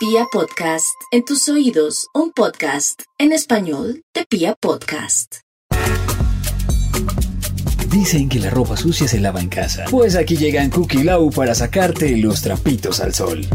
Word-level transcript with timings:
Pia 0.00 0.24
Podcast, 0.32 0.96
en 1.12 1.26
tus 1.26 1.46
oídos, 1.50 2.06
un 2.14 2.32
podcast 2.32 3.02
en 3.18 3.32
español 3.32 4.02
de 4.14 4.24
Pia 4.24 4.54
Podcast. 4.58 5.40
Dicen 7.90 8.30
que 8.30 8.38
la 8.38 8.48
ropa 8.48 8.78
sucia 8.78 9.06
se 9.06 9.20
lava 9.20 9.42
en 9.42 9.50
casa. 9.50 9.84
Pues 9.90 10.16
aquí 10.16 10.38
llegan 10.38 10.70
Cookie 10.70 11.04
Lau 11.04 11.30
para 11.30 11.54
sacarte 11.54 12.16
los 12.16 12.40
trapitos 12.40 13.00
al 13.00 13.12
sol. 13.12 13.46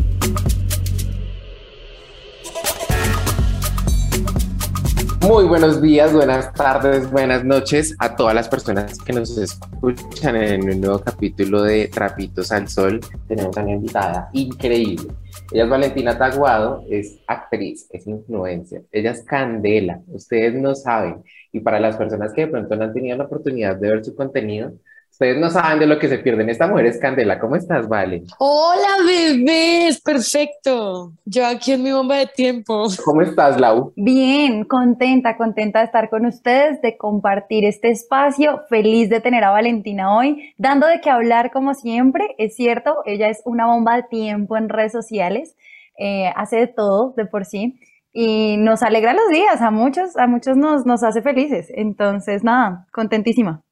Muy 5.28 5.46
buenos 5.46 5.82
días, 5.82 6.14
buenas 6.14 6.54
tardes, 6.54 7.10
buenas 7.10 7.44
noches 7.44 7.96
a 7.98 8.16
todas 8.16 8.36
las 8.36 8.48
personas 8.48 9.00
que 9.00 9.12
nos 9.12 9.36
escuchan 9.36 10.36
en 10.36 10.70
un 10.70 10.82
nuevo 10.82 11.00
capítulo 11.00 11.64
de 11.64 11.88
Trapitos 11.88 12.52
al 12.52 12.68
Sol. 12.68 13.00
Tenemos 13.28 13.58
a 13.58 13.64
una 13.64 13.72
invitada 13.72 14.30
increíble. 14.34 15.08
Ella 15.52 15.64
es 15.64 15.70
Valentina 15.70 16.16
Taguado, 16.16 16.84
es 16.92 17.18
actriz, 17.26 17.88
es 17.90 18.06
influencer. 18.06 18.86
Ella 18.92 19.12
es 19.12 19.24
Candela, 19.24 20.00
ustedes 20.10 20.54
no 20.54 20.76
saben. 20.76 21.24
Y 21.52 21.60
para 21.60 21.80
las 21.80 21.98
personas 21.98 22.32
que 22.32 22.42
de 22.42 22.52
pronto 22.52 22.76
no 22.76 22.84
han 22.84 22.94
tenido 22.94 23.18
la 23.18 23.24
oportunidad 23.24 23.78
de 23.78 23.90
ver 23.90 24.06
su 24.06 24.16
contenido, 24.16 24.74
Ustedes 25.16 25.38
no 25.38 25.50
saben 25.50 25.80
de 25.80 25.86
lo 25.86 25.98
que 25.98 26.10
se 26.10 26.18
pierden. 26.18 26.50
Esta 26.50 26.68
mujer 26.68 26.88
es 26.88 27.00
Candela. 27.00 27.40
¿Cómo 27.40 27.56
estás, 27.56 27.88
Vale? 27.88 28.24
Hola, 28.38 28.98
bebés. 29.08 30.02
Perfecto. 30.02 31.14
Yo 31.24 31.46
aquí 31.46 31.72
en 31.72 31.84
mi 31.84 31.92
bomba 31.94 32.18
de 32.18 32.26
tiempo. 32.26 32.88
¿Cómo 33.06 33.22
estás, 33.22 33.58
Lau? 33.58 33.94
Bien, 33.96 34.66
contenta, 34.66 35.38
contenta 35.38 35.80
de 35.80 35.86
estar 35.86 36.10
con 36.10 36.26
ustedes, 36.26 36.82
de 36.82 36.98
compartir 36.98 37.64
este 37.64 37.92
espacio. 37.92 38.64
Feliz 38.68 39.10
de 39.10 39.22
tener 39.22 39.46
a 39.46 39.52
Valentina 39.52 40.18
hoy, 40.18 40.54
dando 40.58 40.86
de 40.86 41.00
qué 41.00 41.10
hablar 41.10 41.50
como 41.54 41.76
siempre. 41.76 42.36
Es 42.38 42.58
cierto, 42.58 42.98
ella 43.06 43.30
es 43.30 43.42
una 43.46 43.68
bomba 43.68 43.96
de 43.96 44.04
tiempo 44.04 44.58
en 44.58 44.68
redes 44.68 44.92
sociales. 44.92 45.56
Eh, 45.98 46.30
hace 46.36 46.58
de 46.58 46.68
todo 46.68 47.14
de 47.16 47.26
por 47.26 47.46
sí 47.46 47.80
y 48.12 48.56
nos 48.56 48.82
alegra 48.82 49.14
los 49.14 49.30
días, 49.30 49.62
a 49.62 49.72
muchos, 49.72 50.16
a 50.16 50.26
muchos 50.26 50.56
nos, 50.56 50.86
nos 50.86 51.04
hace 51.04 51.22
felices. 51.22 51.68
Entonces, 51.74 52.46
nada, 52.46 52.88
contentísima. 52.94 53.65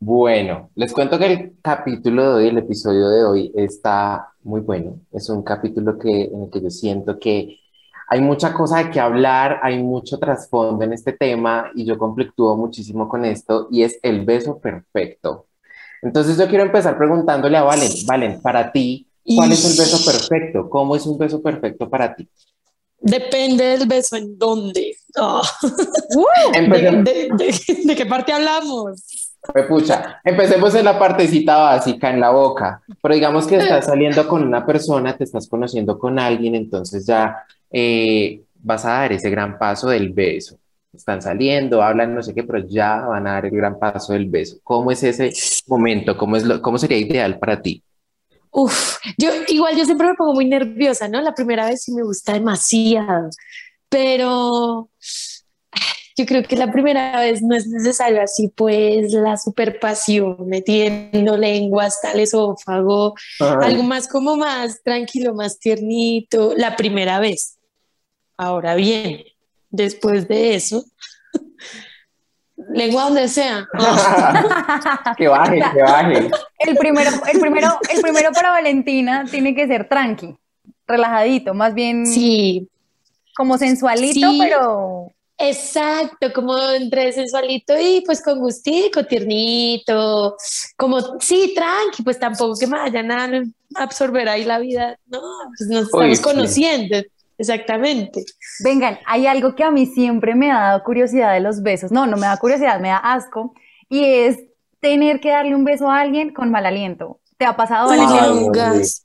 Bueno, 0.00 0.70
les 0.76 0.92
cuento 0.92 1.18
que 1.18 1.26
el 1.26 1.56
capítulo 1.60 2.22
de 2.22 2.44
hoy, 2.44 2.48
el 2.50 2.58
episodio 2.58 3.08
de 3.08 3.24
hoy 3.24 3.52
está 3.56 4.32
muy 4.44 4.60
bueno. 4.60 5.00
Es 5.10 5.28
un 5.28 5.42
capítulo 5.42 5.98
que, 5.98 6.24
en 6.24 6.44
el 6.44 6.50
que 6.50 6.62
yo 6.62 6.70
siento 6.70 7.18
que 7.18 7.58
hay 8.08 8.20
mucha 8.20 8.54
cosa 8.54 8.78
de 8.78 8.90
que 8.90 9.00
hablar, 9.00 9.58
hay 9.60 9.82
mucho 9.82 10.18
trasfondo 10.18 10.84
en 10.84 10.92
este 10.92 11.12
tema 11.12 11.72
y 11.74 11.84
yo 11.84 11.98
conflictúo 11.98 12.56
muchísimo 12.56 13.08
con 13.08 13.24
esto 13.24 13.66
y 13.72 13.82
es 13.82 13.98
el 14.02 14.24
beso 14.24 14.58
perfecto. 14.60 15.46
Entonces 16.00 16.38
yo 16.38 16.46
quiero 16.46 16.62
empezar 16.62 16.96
preguntándole 16.96 17.56
a 17.56 17.64
Valen, 17.64 17.90
Valen, 18.06 18.40
para 18.40 18.70
ti, 18.70 19.08
¿cuál 19.36 19.50
es 19.50 19.64
el 19.64 19.76
beso 19.76 19.98
perfecto? 20.08 20.70
¿Cómo 20.70 20.94
es 20.94 21.04
un 21.06 21.18
beso 21.18 21.42
perfecto 21.42 21.90
para 21.90 22.14
ti? 22.14 22.28
Depende 23.00 23.64
del 23.64 23.88
beso 23.88 24.14
en 24.14 24.38
dónde. 24.38 24.94
Oh. 25.16 25.42
de 26.54 27.96
qué 27.96 28.06
parte 28.06 28.32
hablamos? 28.32 29.27
Pucha, 29.68 30.20
empecemos 30.24 30.74
en 30.74 30.84
la 30.84 30.98
partecita 30.98 31.56
básica, 31.56 32.10
en 32.10 32.20
la 32.20 32.30
boca, 32.30 32.82
pero 33.00 33.14
digamos 33.14 33.46
que 33.46 33.56
estás 33.56 33.86
saliendo 33.86 34.26
con 34.28 34.42
una 34.42 34.66
persona, 34.66 35.16
te 35.16 35.24
estás 35.24 35.48
conociendo 35.48 35.98
con 35.98 36.18
alguien, 36.18 36.54
entonces 36.54 37.06
ya 37.06 37.44
eh, 37.70 38.42
vas 38.54 38.84
a 38.84 38.90
dar 38.90 39.12
ese 39.12 39.30
gran 39.30 39.58
paso 39.58 39.88
del 39.88 40.10
beso. 40.10 40.58
Están 40.92 41.22
saliendo, 41.22 41.82
hablan, 41.82 42.14
no 42.14 42.22
sé 42.22 42.34
qué, 42.34 42.42
pero 42.42 42.66
ya 42.66 43.00
van 43.00 43.26
a 43.26 43.32
dar 43.34 43.46
el 43.46 43.52
gran 43.52 43.78
paso 43.78 44.12
del 44.12 44.26
beso. 44.26 44.58
¿Cómo 44.64 44.90
es 44.90 45.02
ese 45.02 45.32
momento? 45.66 46.16
¿Cómo, 46.16 46.36
es 46.36 46.44
lo, 46.44 46.60
cómo 46.60 46.78
sería 46.78 46.98
ideal 46.98 47.38
para 47.38 47.60
ti? 47.60 47.82
Uf, 48.50 48.98
yo 49.18 49.30
igual 49.48 49.76
yo 49.76 49.84
siempre 49.84 50.08
me 50.08 50.14
pongo 50.14 50.34
muy 50.34 50.46
nerviosa, 50.46 51.06
¿no? 51.06 51.20
La 51.20 51.34
primera 51.34 51.66
vez 51.66 51.82
sí 51.82 51.92
me 51.92 52.02
gusta 52.02 52.32
demasiado, 52.32 53.30
pero 53.88 54.88
yo 56.18 56.26
creo 56.26 56.42
que 56.42 56.56
la 56.56 56.72
primera 56.72 57.20
vez 57.20 57.42
no 57.42 57.54
es 57.54 57.68
necesario 57.68 58.20
así, 58.20 58.48
pues 58.48 59.12
la 59.12 59.36
super 59.36 59.78
pasión, 59.78 60.36
metiendo 60.46 61.36
lengua 61.36 61.84
hasta 61.84 62.10
el 62.10 62.20
esófago, 62.20 63.14
algo 63.38 63.82
más 63.84 64.08
como 64.08 64.36
más 64.36 64.82
tranquilo, 64.82 65.32
más 65.34 65.60
tiernito, 65.60 66.54
la 66.56 66.74
primera 66.74 67.20
vez. 67.20 67.56
Ahora 68.36 68.74
bien, 68.74 69.22
después 69.70 70.26
de 70.26 70.56
eso, 70.56 70.84
lengua 72.56 73.04
donde 73.04 73.28
sea. 73.28 73.68
que 75.16 75.28
baje, 75.28 75.62
que 75.72 75.82
baje. 75.82 76.30
El 76.58 76.76
primero, 76.78 77.10
el 77.32 77.38
primero, 77.38 77.78
el 77.94 78.02
primero 78.02 78.32
para 78.32 78.50
Valentina 78.50 79.24
tiene 79.30 79.54
que 79.54 79.68
ser 79.68 79.88
tranqui, 79.88 80.36
relajadito, 80.84 81.54
más 81.54 81.74
bien. 81.74 82.04
Sí. 82.06 82.68
Como 83.36 83.56
sensualito, 83.56 84.32
pero 84.36 85.12
Exacto, 85.40 86.32
como 86.32 86.58
entre 86.58 87.12
sensualito 87.12 87.72
y 87.78 88.02
pues 88.04 88.20
con 88.20 88.40
gustico, 88.40 89.04
tiernito, 89.04 90.36
como 90.76 91.20
sí, 91.20 91.52
tranqui, 91.54 92.02
pues 92.02 92.18
tampoco 92.18 92.58
que 92.58 92.66
me 92.66 92.76
vayan 92.76 93.12
a 93.12 93.42
absorber 93.76 94.28
ahí 94.28 94.44
la 94.44 94.58
vida, 94.58 94.98
no, 95.06 95.20
pues 95.56 95.70
nos 95.70 95.84
estamos 95.84 96.20
conociendo, 96.20 96.96
exactamente. 97.38 98.24
Vengan, 98.64 98.98
hay 99.06 99.28
algo 99.28 99.54
que 99.54 99.62
a 99.62 99.70
mí 99.70 99.86
siempre 99.86 100.34
me 100.34 100.50
ha 100.50 100.58
dado 100.58 100.82
curiosidad 100.82 101.32
de 101.32 101.40
los 101.40 101.62
besos, 101.62 101.92
no, 101.92 102.04
no 102.04 102.16
me 102.16 102.26
da 102.26 102.36
curiosidad, 102.38 102.80
me 102.80 102.88
da 102.88 102.96
asco, 102.96 103.54
y 103.88 104.04
es 104.04 104.40
tener 104.80 105.20
que 105.20 105.30
darle 105.30 105.54
un 105.54 105.64
beso 105.64 105.88
a 105.88 106.00
alguien 106.00 106.34
con 106.34 106.50
mal 106.50 106.66
aliento. 106.66 107.20
¿Te 107.36 107.44
ha 107.44 107.56
pasado, 107.56 107.94
Nunca, 107.94 108.74
es 108.74 109.04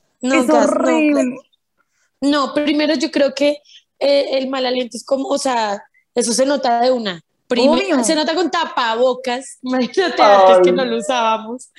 horrible. 0.49 1.37
No, 2.21 2.55
primero 2.55 2.95
yo 2.95 3.11
creo 3.11 3.35
que 3.35 3.59
eh, 3.99 4.37
el 4.37 4.49
mal 4.49 4.65
aliento 4.65 4.97
es 4.97 5.05
como, 5.05 5.27
o 5.27 5.37
sea, 5.37 5.83
eso 6.15 6.33
se 6.33 6.45
nota 6.45 6.81
de 6.81 6.91
una. 6.91 7.21
Primero, 7.47 8.03
se 8.03 8.15
nota 8.15 8.33
con 8.33 8.49
tapabocas, 8.49 9.59
imagínate 9.61 10.21
antes 10.21 10.59
que 10.63 10.71
no 10.71 10.85
lo 10.85 10.97
usábamos. 10.97 11.69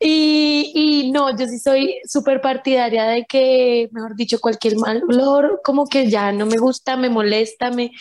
Y, 0.00 0.72
y 0.74 1.12
no, 1.12 1.36
yo 1.36 1.46
sí 1.46 1.58
soy 1.60 2.00
súper 2.04 2.40
partidaria 2.40 3.04
de 3.04 3.24
que, 3.24 3.88
mejor 3.92 4.16
dicho, 4.16 4.40
cualquier 4.40 4.76
mal 4.76 5.02
olor, 5.08 5.60
como 5.62 5.86
que 5.86 6.10
ya 6.10 6.32
no 6.32 6.44
me 6.44 6.56
gusta, 6.56 6.96
me 6.96 7.08
molesta, 7.08 7.70
me, 7.70 7.92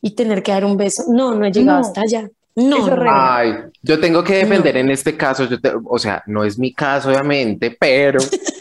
y 0.00 0.14
tener 0.14 0.42
que 0.42 0.52
dar 0.52 0.64
un 0.64 0.78
beso. 0.78 1.04
No, 1.08 1.34
no 1.34 1.44
he 1.44 1.52
llegado 1.52 1.80
hasta 1.80 2.00
allá. 2.00 2.30
No, 2.56 2.88
Ay, 3.08 3.54
yo 3.80 4.00
tengo 4.00 4.24
que 4.24 4.36
defender 4.36 4.76
en 4.76 4.90
este 4.90 5.16
caso, 5.16 5.44
yo 5.44 5.56
o 5.84 5.98
sea, 5.98 6.22
no 6.26 6.44
es 6.44 6.58
mi 6.58 6.74
caso 6.74 7.08
obviamente, 7.08 7.76
pero 7.78 8.18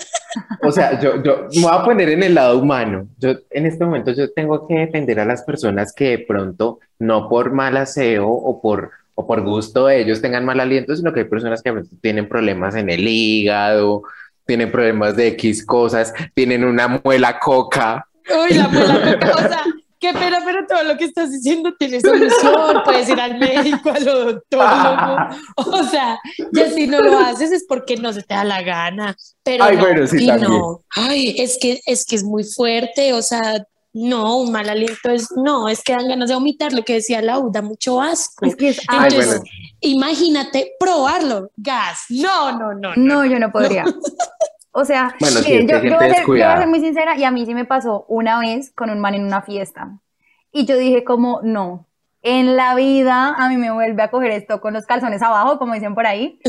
O 0.62 0.72
sea, 0.72 1.00
yo, 1.00 1.22
yo 1.24 1.48
me 1.56 1.62
voy 1.62 1.72
a 1.74 1.84
poner 1.84 2.10
en 2.10 2.24
el 2.24 2.36
lado 2.36 2.60
humano. 2.60 3.08
Yo 3.18 3.32
en 3.50 3.66
este 3.66 3.84
momento 3.84 4.12
yo 4.12 4.32
tengo 4.32 4.68
que 4.68 4.76
defender 4.76 5.20
a 5.20 5.26
las 5.26 5.44
personas 5.44 5.94
que 5.94 6.10
de 6.10 6.20
pronto, 6.20 6.80
no 7.00 7.30
por 7.30 7.52
mal 7.52 7.78
aseo 7.78 8.28
o 8.28 8.62
por, 8.62 8.92
o 9.16 9.26
por 9.26 9.42
gusto 9.42 9.88
de 9.88 10.02
ellos 10.02 10.22
tengan 10.22 10.46
mal 10.46 10.60
aliento, 10.60 10.96
sino 10.96 11.14
que 11.14 11.22
hay 11.22 11.26
personas 11.26 11.62
que 11.62 11.74
tienen 12.02 12.28
problemas 12.28 12.76
en 12.76 12.90
el 12.90 13.08
hígado, 13.08 14.04
tienen 14.46 14.72
problemas 14.72 15.16
de 15.16 15.28
X 15.30 15.66
cosas, 15.66 16.14
tienen 16.34 16.64
una 16.64 17.02
muela 17.04 17.40
coca. 17.40 18.06
Uy, 18.30 18.56
la 18.56 18.68
muela 18.68 19.14
coca, 19.14 19.32
o 19.36 19.40
sea, 19.40 19.64
qué 20.00 20.14
pena, 20.14 20.42
pero 20.46 20.66
todo 20.68 20.84
lo 20.84 20.98
que 20.98 21.06
estás 21.06 21.32
diciendo 21.32 21.74
tiene 21.78 22.00
solución, 22.02 22.82
puedes 22.86 23.10
ir 23.10 23.20
al 23.20 23.38
médico, 23.38 23.90
al 23.90 24.08
odontólogo, 24.08 25.18
o 25.56 25.84
sea, 25.84 26.20
ya 26.52 26.70
si 26.72 26.88
no 26.88 27.02
lo 27.02 27.18
haces 27.20 27.52
es 27.52 27.66
porque 27.68 27.98
no 27.98 28.14
se 28.14 28.24
te 28.24 28.34
da 28.34 28.44
la 28.44 28.62
gana, 28.62 29.16
pero 29.44 29.66
Ay, 29.66 29.76
no, 29.76 29.82
bueno, 29.82 30.08
sí, 30.08 30.28
no, 30.28 30.82
ay, 30.96 31.36
es 31.38 31.58
que, 31.60 31.82
es 31.86 32.06
que 32.06 32.16
es 32.16 32.24
muy 32.24 32.44
fuerte, 32.44 33.14
o 33.14 33.22
sea, 33.22 33.64
no, 33.92 34.38
un 34.38 34.52
mal 34.52 34.70
aliento 34.70 35.10
es, 35.10 35.30
no, 35.36 35.68
es 35.68 35.84
que 35.84 35.94
dan 35.94 36.08
ganas 36.08 36.30
de 36.30 36.36
vomitar, 36.36 36.74
lo 36.74 36.84
que 36.84 36.94
decía 36.94 37.22
Lau, 37.22 37.52
da 37.52 37.64
mucho 37.64 38.00
asco. 38.00 38.46
Es 38.46 38.56
que 38.56 38.70
es, 38.70 38.82
Entonces, 38.88 39.42
imagínate 39.82 40.74
probarlo, 40.80 41.52
gas, 41.58 42.06
no, 42.10 42.58
no, 42.58 42.74
no. 42.74 42.96
No, 42.96 43.26
yo 43.26 43.40
no 43.40 43.52
podría. 43.52 43.84
O 44.72 44.86
sea, 44.86 45.16
bueno, 45.20 45.40
miren, 45.44 45.68
yo, 45.68 45.82
yo, 45.82 45.98
voy 45.98 46.10
ser, 46.10 46.22
yo, 46.22 46.28
voy 46.28 46.42
a 46.42 46.58
ser, 46.58 46.68
muy 46.68 46.80
sincera 46.80 47.18
y 47.18 47.24
a 47.24 47.32
mí 47.32 47.46
sí 47.46 47.54
me 47.54 47.66
pasó 47.66 48.06
una 48.08 48.40
vez 48.40 48.72
con 48.72 48.90
un 48.90 49.00
man 49.00 49.16
en 49.16 49.26
una 49.26 49.42
fiesta. 49.42 50.00
Y 50.52 50.66
yo 50.66 50.78
dije 50.78 51.04
como, 51.04 51.42
no, 51.44 51.89
en 52.22 52.58
la 52.58 52.76
vida 52.76 53.34
a 53.38 53.48
mí 53.48 53.56
me 53.56 53.72
vuelve 53.72 54.04
a 54.04 54.12
coger 54.12 54.32
esto 54.32 54.60
con 54.60 54.74
los 54.74 54.86
calzones 54.86 55.22
abajo, 55.22 55.58
como 55.58 55.74
dicen 55.74 55.96
por 55.96 56.06
ahí. 56.06 56.40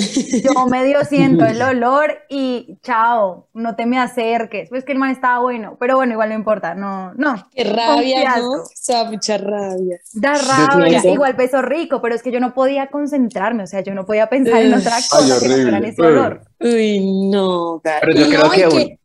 Yo 0.42 0.66
medio 0.70 1.04
siento 1.04 1.44
el 1.44 1.62
olor 1.62 2.18
y 2.28 2.78
chao, 2.82 3.48
no 3.54 3.76
te 3.76 3.86
me 3.86 3.98
acerques. 3.98 4.68
Pues 4.68 4.84
que 4.84 4.92
el 4.92 4.98
man 4.98 5.10
estaba 5.10 5.38
bueno, 5.40 5.76
pero 5.78 5.96
bueno, 5.96 6.12
igual 6.12 6.30
no 6.30 6.34
importa, 6.34 6.74
no, 6.74 7.14
no. 7.14 7.48
Qué 7.54 7.64
rabia, 7.64 8.36
¿no? 8.38 8.50
O 8.62 8.64
sea, 8.74 9.04
mucha 9.04 9.38
rabia. 9.38 10.00
Da 10.14 10.34
rabia, 10.34 11.00
igual 11.04 11.36
peso 11.36 11.62
rico, 11.62 12.02
pero 12.02 12.14
es 12.14 12.22
que 12.22 12.32
yo 12.32 12.40
no 12.40 12.52
podía 12.52 12.88
concentrarme, 12.88 13.62
o 13.62 13.66
sea, 13.66 13.80
yo 13.80 13.94
no 13.94 14.04
podía 14.04 14.28
pensar 14.28 14.62
en 14.62 14.74
otra 14.74 14.96
cosa 15.08 15.36
Ay, 15.40 15.64
que 15.64 15.70
no 15.70 15.76
ese 15.76 16.02
olor. 16.02 16.42
Uy, 16.58 17.28
no. 17.30 17.80
Pero 17.82 18.12
yo 18.12 18.28
no, 18.28 18.50
creo 18.50 18.70
que, 18.70 18.76
que 18.76 19.00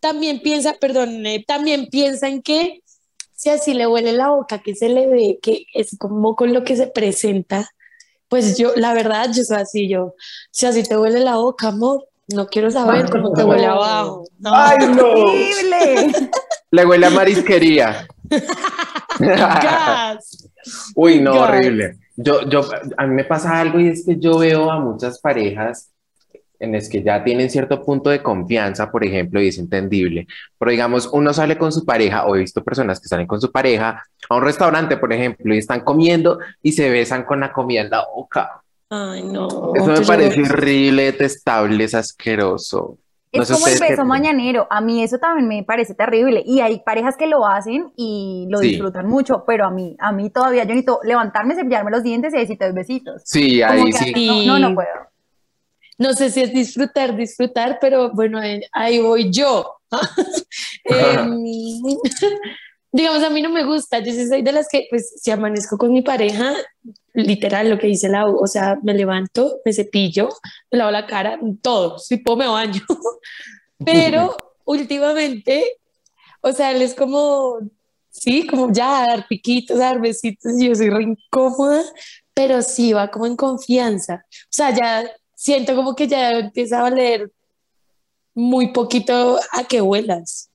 también 0.00 0.40
piensa, 0.40 0.74
perdón, 0.78 1.24
eh, 1.24 1.42
también 1.46 1.88
piensa 1.90 2.28
en 2.28 2.42
que 2.42 2.82
si 3.44 3.50
así 3.50 3.74
le 3.74 3.86
huele 3.86 4.12
la 4.12 4.30
boca, 4.30 4.60
que 4.60 4.74
se 4.74 4.88
le 4.88 5.06
ve, 5.06 5.38
que 5.42 5.66
es 5.74 5.98
como 5.98 6.34
con 6.34 6.54
lo 6.54 6.64
que 6.64 6.76
se 6.76 6.86
presenta, 6.86 7.68
pues 8.26 8.56
yo, 8.56 8.72
la 8.74 8.94
verdad, 8.94 9.28
yo 9.36 9.44
soy 9.44 9.58
así, 9.58 9.86
yo, 9.86 10.14
si 10.50 10.64
así 10.64 10.82
te 10.82 10.96
huele 10.96 11.20
la 11.20 11.36
boca, 11.36 11.68
amor, 11.68 12.08
no 12.28 12.46
quiero 12.46 12.70
saber 12.70 13.10
cómo 13.10 13.34
te 13.34 13.44
huele 13.44 13.66
abajo. 13.66 14.24
¡Ay, 14.46 14.78
no! 14.96 15.08
¡Horrible! 15.08 16.30
Le 16.70 16.86
huele 16.86 17.04
a 17.04 17.10
marisquería. 17.10 18.08
Gas. 19.20 20.50
Uy, 20.96 21.20
no, 21.20 21.34
Gas. 21.34 21.42
horrible. 21.50 21.98
Yo, 22.16 22.48
yo, 22.48 22.62
a 22.96 23.06
mí 23.06 23.14
me 23.14 23.24
pasa 23.24 23.60
algo 23.60 23.78
y 23.78 23.88
es 23.88 24.06
que 24.06 24.18
yo 24.18 24.38
veo 24.38 24.70
a 24.70 24.80
muchas 24.80 25.20
parejas 25.20 25.90
en 26.64 26.72
las 26.72 26.88
que 26.88 27.02
ya 27.02 27.22
tienen 27.22 27.48
cierto 27.50 27.82
punto 27.82 28.10
de 28.10 28.22
confianza, 28.22 28.90
por 28.90 29.04
ejemplo, 29.04 29.40
y 29.40 29.48
es 29.48 29.58
entendible. 29.58 30.26
Pero 30.58 30.70
digamos, 30.70 31.08
uno 31.12 31.32
sale 31.32 31.56
con 31.56 31.70
su 31.72 31.84
pareja, 31.84 32.26
o 32.26 32.34
he 32.36 32.40
visto 32.40 32.64
personas 32.64 33.00
que 33.00 33.08
salen 33.08 33.26
con 33.26 33.40
su 33.40 33.52
pareja 33.52 34.02
a 34.28 34.36
un 34.36 34.42
restaurante, 34.42 34.96
por 34.96 35.12
ejemplo, 35.12 35.54
y 35.54 35.58
están 35.58 35.80
comiendo 35.80 36.38
y 36.62 36.72
se 36.72 36.90
besan 36.90 37.24
con 37.24 37.40
la 37.40 37.52
comida 37.52 37.82
en 37.82 37.90
la 37.90 38.04
boca. 38.14 38.60
Ay, 38.90 39.22
no. 39.22 39.72
Eso 39.74 39.86
me 39.86 40.00
parece 40.06 40.42
horrible, 40.42 41.04
detestable, 41.04 41.84
es 41.84 41.94
asqueroso. 41.94 42.98
No 43.32 43.42
Es 43.42 43.48
sé 43.48 43.54
como 43.54 43.66
el 43.66 43.80
beso 43.80 44.04
mañanero. 44.04 44.68
A 44.70 44.80
mí 44.80 45.02
eso 45.02 45.18
también 45.18 45.48
me 45.48 45.64
parece 45.64 45.94
terrible. 45.94 46.42
Y 46.46 46.60
hay 46.60 46.80
parejas 46.84 47.16
que 47.16 47.26
lo 47.26 47.44
hacen 47.46 47.90
y 47.96 48.46
lo 48.48 48.58
Sí. 48.58 48.68
disfrutan 48.68 49.06
mucho, 49.08 49.42
pero 49.44 49.66
a 49.66 49.70
mí, 49.70 49.96
a 49.98 50.12
mí 50.12 50.30
todavía 50.30 50.62
yo 50.62 50.68
necesito 50.68 51.00
levantarme, 51.02 51.56
cepillarme 51.56 51.90
los 51.90 52.04
dientes 52.04 52.32
y 52.32 52.36
ahí 52.36 52.46
sí 52.46 52.56
te 52.56 52.66
doy 52.66 52.74
besitos. 52.74 53.22
Sí, 53.24 53.60
Como 53.60 53.72
ahí 53.86 53.90
que 53.90 53.98
sí. 53.98 54.46
no, 54.46 54.60
no 54.60 54.72
puedo. 54.74 54.88
No 55.98 56.12
sé 56.14 56.30
si 56.30 56.40
es 56.40 56.52
disfrutar, 56.52 57.16
disfrutar, 57.16 57.78
pero 57.80 58.10
bueno, 58.12 58.42
eh, 58.42 58.62
ahí 58.72 59.00
voy 59.00 59.30
yo. 59.30 59.76
Em, 60.84 61.42
digamos, 62.92 63.22
a 63.22 63.30
mí 63.30 63.40
no 63.42 63.50
me 63.50 63.64
gusta. 63.64 64.00
Yo 64.00 64.12
sí 64.12 64.26
soy 64.26 64.42
de 64.42 64.52
las 64.52 64.68
que, 64.68 64.86
pues, 64.90 65.14
si 65.22 65.30
amanezco 65.30 65.78
con 65.78 65.92
mi 65.92 66.02
pareja, 66.02 66.54
literal, 67.14 67.70
lo 67.70 67.78
que 67.78 67.86
dice 67.86 68.08
la 68.08 68.26
o 68.26 68.46
sea, 68.46 68.78
me 68.82 68.94
levanto, 68.94 69.60
me 69.64 69.72
cepillo, 69.72 70.28
me 70.70 70.78
lavo 70.78 70.90
la 70.90 71.06
cara, 71.06 71.38
todo, 71.62 71.98
si 71.98 72.18
puedo 72.18 72.36
me 72.36 72.46
baño. 72.46 72.82
Pero 73.84 74.36
últimamente, 74.64 75.78
o 76.40 76.52
sea, 76.52 76.72
él 76.72 76.82
es 76.82 76.94
como, 76.94 77.58
sí, 78.10 78.46
como 78.46 78.72
ya 78.72 79.06
dar 79.06 79.26
piquitos, 79.28 79.78
dar 79.78 80.00
besitos, 80.00 80.52
y 80.58 80.68
yo 80.68 80.74
soy 80.74 80.90
re 80.90 81.02
incómoda, 81.02 81.82
pero 82.32 82.62
sí 82.62 82.92
va 82.92 83.10
como 83.10 83.26
en 83.26 83.36
confianza. 83.36 84.24
O 84.28 84.50
sea, 84.50 84.70
ya 84.70 85.04
siento 85.34 85.74
como 85.76 85.94
que 85.94 86.06
ya 86.08 86.30
empieza 86.30 86.78
a 86.78 86.82
valer 86.82 87.30
muy 88.34 88.68
poquito 88.72 89.38
a 89.52 89.64
que 89.64 89.80
huelas. 89.80 90.50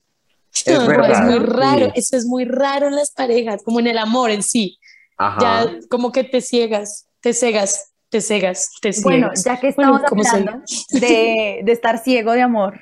Es 0.66 0.78
No, 0.78 0.86
verdad, 0.86 1.24
muy 1.24 1.38
raro, 1.38 1.86
sí. 1.86 1.92
eso 1.96 2.16
es 2.16 2.26
muy 2.26 2.44
raro 2.44 2.88
en 2.88 2.96
las 2.96 3.10
parejas, 3.12 3.62
como 3.62 3.80
en 3.80 3.86
el 3.86 3.98
amor 3.98 4.30
en 4.30 4.42
sí. 4.42 4.78
Ajá. 5.16 5.38
Ya 5.40 5.78
como 5.88 6.12
que 6.12 6.24
te 6.24 6.40
ciegas, 6.40 7.06
te 7.20 7.32
cegas, 7.34 7.92
te 8.08 8.20
cegas, 8.20 8.70
te 8.80 8.92
ciegas. 8.92 9.04
Bueno, 9.04 9.30
ya 9.44 9.58
que 9.60 9.72
Bueno, 9.72 9.96
estamos 9.96 10.26
se 10.26 10.36
hablando 10.36 10.62
de, 10.90 11.60
de 11.64 11.72
estar 11.72 11.98
ciego 12.02 12.32
de 12.32 12.42
amor, 12.42 12.80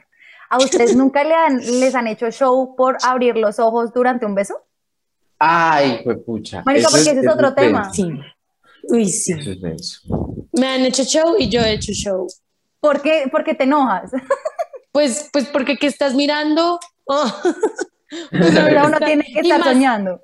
¿a 0.50 0.58
ustedes 0.58 0.96
nunca 0.96 1.24
le 1.24 1.34
han- 1.34 1.58
les 1.80 1.94
han 1.94 2.06
hecho 2.06 2.30
show 2.30 2.74
por 2.76 2.96
abrir 3.02 3.36
los 3.36 3.58
ojos 3.58 3.92
durante 3.92 4.24
un 4.26 4.34
beso? 4.34 4.54
Ay, 5.38 6.00
fue 6.02 6.16
pucha. 6.16 6.62
Marica, 6.64 6.88
porque 6.90 7.10
ese 7.10 7.20
es 7.20 7.28
otro 7.28 7.54
tema. 7.54 7.92
Sí. 7.92 8.08
Uy, 8.88 9.06
sí. 9.08 9.32
Eso 9.32 9.52
es 9.52 9.60
denso. 9.60 10.00
Me 10.52 10.66
han 10.66 10.84
hecho 10.84 11.04
show 11.04 11.36
y 11.38 11.48
yo 11.48 11.60
he 11.60 11.72
hecho 11.74 11.92
show. 11.92 12.26
¿Por 12.80 13.00
qué? 13.02 13.28
Porque 13.30 13.54
te 13.54 13.64
enojas. 13.64 14.10
Pues, 14.90 15.28
pues 15.32 15.44
porque 15.46 15.76
¿qué 15.76 15.86
estás 15.86 16.14
mirando? 16.14 16.80
Oh. 17.10 17.30
Pues, 17.42 18.50
Pero 18.54 18.86
uno 18.86 18.98
tiene 18.98 19.22
que 19.24 19.32
y 19.32 19.38
estar 19.50 19.60
más- 19.60 19.68
soñando. 19.68 20.20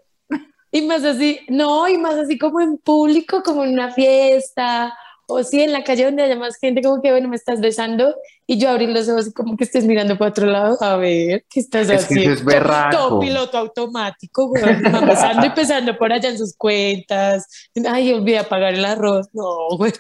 Y 0.70 0.82
más 0.82 1.04
así, 1.04 1.40
no, 1.48 1.86
y 1.88 1.96
más 1.96 2.14
así 2.16 2.36
como 2.38 2.60
en 2.60 2.76
público, 2.78 3.42
como 3.42 3.62
en 3.64 3.72
una 3.74 3.92
fiesta, 3.92 4.92
o 5.28 5.42
sí, 5.44 5.62
en 5.62 5.72
la 5.72 5.84
calle 5.84 6.04
donde 6.06 6.24
haya 6.24 6.36
más 6.36 6.56
gente, 6.56 6.82
como 6.82 7.00
que, 7.00 7.10
bueno, 7.10 7.28
me 7.28 7.36
estás 7.36 7.60
besando, 7.60 8.14
y 8.46 8.58
yo 8.58 8.68
abrir 8.68 8.90
los 8.90 9.08
ojos 9.08 9.28
y 9.28 9.32
como 9.32 9.56
que 9.56 9.64
estés 9.64 9.84
mirando 9.84 10.18
para 10.18 10.30
otro 10.30 10.46
lado, 10.46 10.76
a 10.82 10.96
ver, 10.96 11.44
¿qué 11.48 11.60
estás 11.60 11.88
Es 11.88 12.06
que 12.06 12.24
eso 12.24 12.32
haciendo? 12.44 12.50
es. 12.50 12.90
Todo 12.90 13.20
piloto 13.20 13.58
automático, 13.58 14.48
güey, 14.48 14.62
van 14.82 15.06
besando 15.06 15.46
y 15.46 15.50
pesando 15.50 15.96
por 15.96 16.12
allá 16.12 16.28
en 16.28 16.38
sus 16.38 16.54
cuentas, 16.56 17.46
ay, 17.88 18.12
olvidé 18.12 18.38
apagar 18.38 18.74
el 18.74 18.84
arroz, 18.84 19.28
no, 19.32 19.76
güey. 19.76 19.92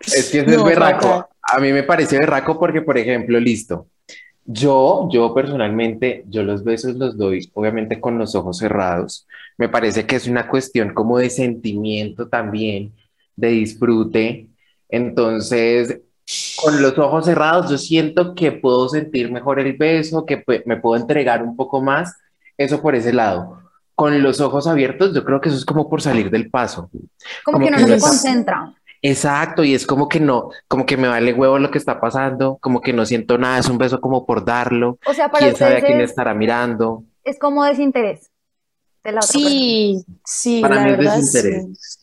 Es 0.00 0.30
que 0.30 0.40
eso 0.40 0.50
No, 0.50 0.58
es 0.58 0.64
berraco. 0.64 1.28
A 1.42 1.58
mí 1.60 1.72
me 1.72 1.82
parece 1.82 2.18
berraco 2.18 2.58
porque, 2.58 2.82
por 2.82 2.98
ejemplo, 2.98 3.38
listo. 3.40 3.86
Yo, 4.44 5.08
yo 5.10 5.34
personalmente, 5.34 6.24
yo 6.28 6.42
los 6.44 6.62
besos 6.62 6.94
los 6.94 7.16
doy, 7.16 7.50
obviamente, 7.54 8.00
con 8.00 8.16
los 8.18 8.34
ojos 8.34 8.58
cerrados. 8.58 9.26
Me 9.58 9.68
parece 9.68 10.06
que 10.06 10.16
es 10.16 10.28
una 10.28 10.48
cuestión 10.48 10.94
como 10.94 11.18
de 11.18 11.30
sentimiento 11.30 12.28
también, 12.28 12.92
de 13.34 13.48
disfrute. 13.48 14.46
Entonces, 14.88 16.00
con 16.62 16.82
los 16.82 16.98
ojos 16.98 17.24
cerrados, 17.26 17.70
yo 17.70 17.78
siento 17.78 18.34
que 18.34 18.52
puedo 18.52 18.88
sentir 18.88 19.30
mejor 19.30 19.60
el 19.60 19.74
beso, 19.76 20.24
que 20.26 20.42
me 20.66 20.76
puedo 20.76 21.00
entregar 21.00 21.42
un 21.42 21.56
poco 21.56 21.80
más. 21.82 22.14
Eso 22.56 22.80
por 22.80 22.94
ese 22.94 23.12
lado. 23.12 23.60
Con 23.94 24.22
los 24.22 24.40
ojos 24.40 24.66
abiertos, 24.66 25.14
yo 25.14 25.24
creo 25.24 25.40
que 25.40 25.48
eso 25.48 25.58
es 25.58 25.64
como 25.64 25.88
por 25.88 26.02
salir 26.02 26.30
del 26.30 26.50
paso. 26.50 26.90
Como, 27.44 27.58
Como 27.58 27.58
que 27.60 27.68
uno 27.68 27.76
que 27.76 27.82
no 27.82 27.88
se 27.88 27.96
no- 27.96 28.00
concentra. 28.02 28.74
Exacto, 29.02 29.62
y 29.62 29.74
es 29.74 29.86
como 29.86 30.08
que 30.08 30.18
no, 30.18 30.48
como 30.68 30.84
que 30.86 30.96
me 30.96 31.06
vale 31.06 31.32
huevo 31.32 31.58
lo 31.58 31.70
que 31.70 31.78
está 31.78 32.00
pasando, 32.00 32.58
como 32.60 32.80
que 32.80 32.92
no 32.94 33.04
siento 33.06 33.36
nada, 33.38 33.58
es 33.58 33.68
un 33.68 33.78
beso 33.78 34.00
como 34.00 34.24
por 34.26 34.44
darlo, 34.44 34.98
O 35.06 35.12
sea, 35.12 35.30
para 35.30 35.44
quién 35.44 35.54
sabe 35.56 35.76
a 35.76 35.80
quién 35.80 36.00
es, 36.00 36.10
estará 36.10 36.34
mirando. 36.34 37.04
es 37.22 37.38
como 37.38 37.62
desinterés 37.64 38.30
de 39.04 39.12
la 39.12 39.18
otra 39.18 39.28
Sí, 39.28 40.04
sí, 40.24 40.60
Para 40.62 40.76
la 40.76 40.82
mí 40.82 40.90
es 40.92 40.96
verdad, 40.98 41.16
desinterés. 41.18 41.64
sí. 41.78 41.95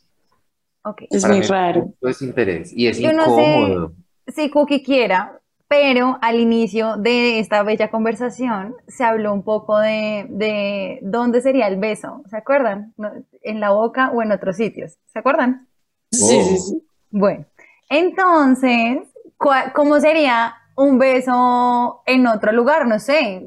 Persona. 0.83 0.91
Ok. 0.91 1.01
Es 1.09 1.21
Para 1.21 1.33
muy 1.33 1.41
mí 1.41 1.47
raro. 1.47 1.93
Es 2.01 2.21
interés 2.21 2.73
y 2.75 2.87
es 2.87 2.99
Yo 2.99 3.13
no 3.13 3.35
sé. 3.35 3.43
incómodo. 3.57 3.93
Si 4.27 4.49
Cookie 4.49 4.83
quiera, 4.83 5.39
pero 5.67 6.17
al 6.21 6.39
inicio 6.39 6.97
de 6.97 7.39
esta 7.39 7.63
bella 7.63 7.89
conversación 7.89 8.75
se 8.87 9.03
habló 9.03 9.33
un 9.33 9.43
poco 9.43 9.79
de, 9.79 10.27
de 10.29 10.99
dónde 11.01 11.41
sería 11.41 11.67
el 11.67 11.77
beso. 11.77 12.21
¿Se 12.29 12.37
acuerdan? 12.37 12.93
¿En 13.41 13.59
la 13.59 13.71
boca 13.71 14.11
o 14.11 14.21
en 14.21 14.31
otros 14.31 14.55
sitios? 14.57 14.97
¿Se 15.11 15.19
acuerdan? 15.19 15.67
Sí, 16.11 16.41
sí, 16.41 16.55
Oh. 16.55 16.57
sí. 16.57 16.87
Bueno, 17.09 17.45
entonces, 17.89 18.99
¿cuál- 19.37 19.71
¿cómo 19.73 19.99
sería 19.99 20.55
un 20.75 20.97
beso 20.99 22.01
en 22.05 22.27
otro 22.27 22.51
lugar? 22.51 22.87
No 22.87 22.99
sé, 22.99 23.45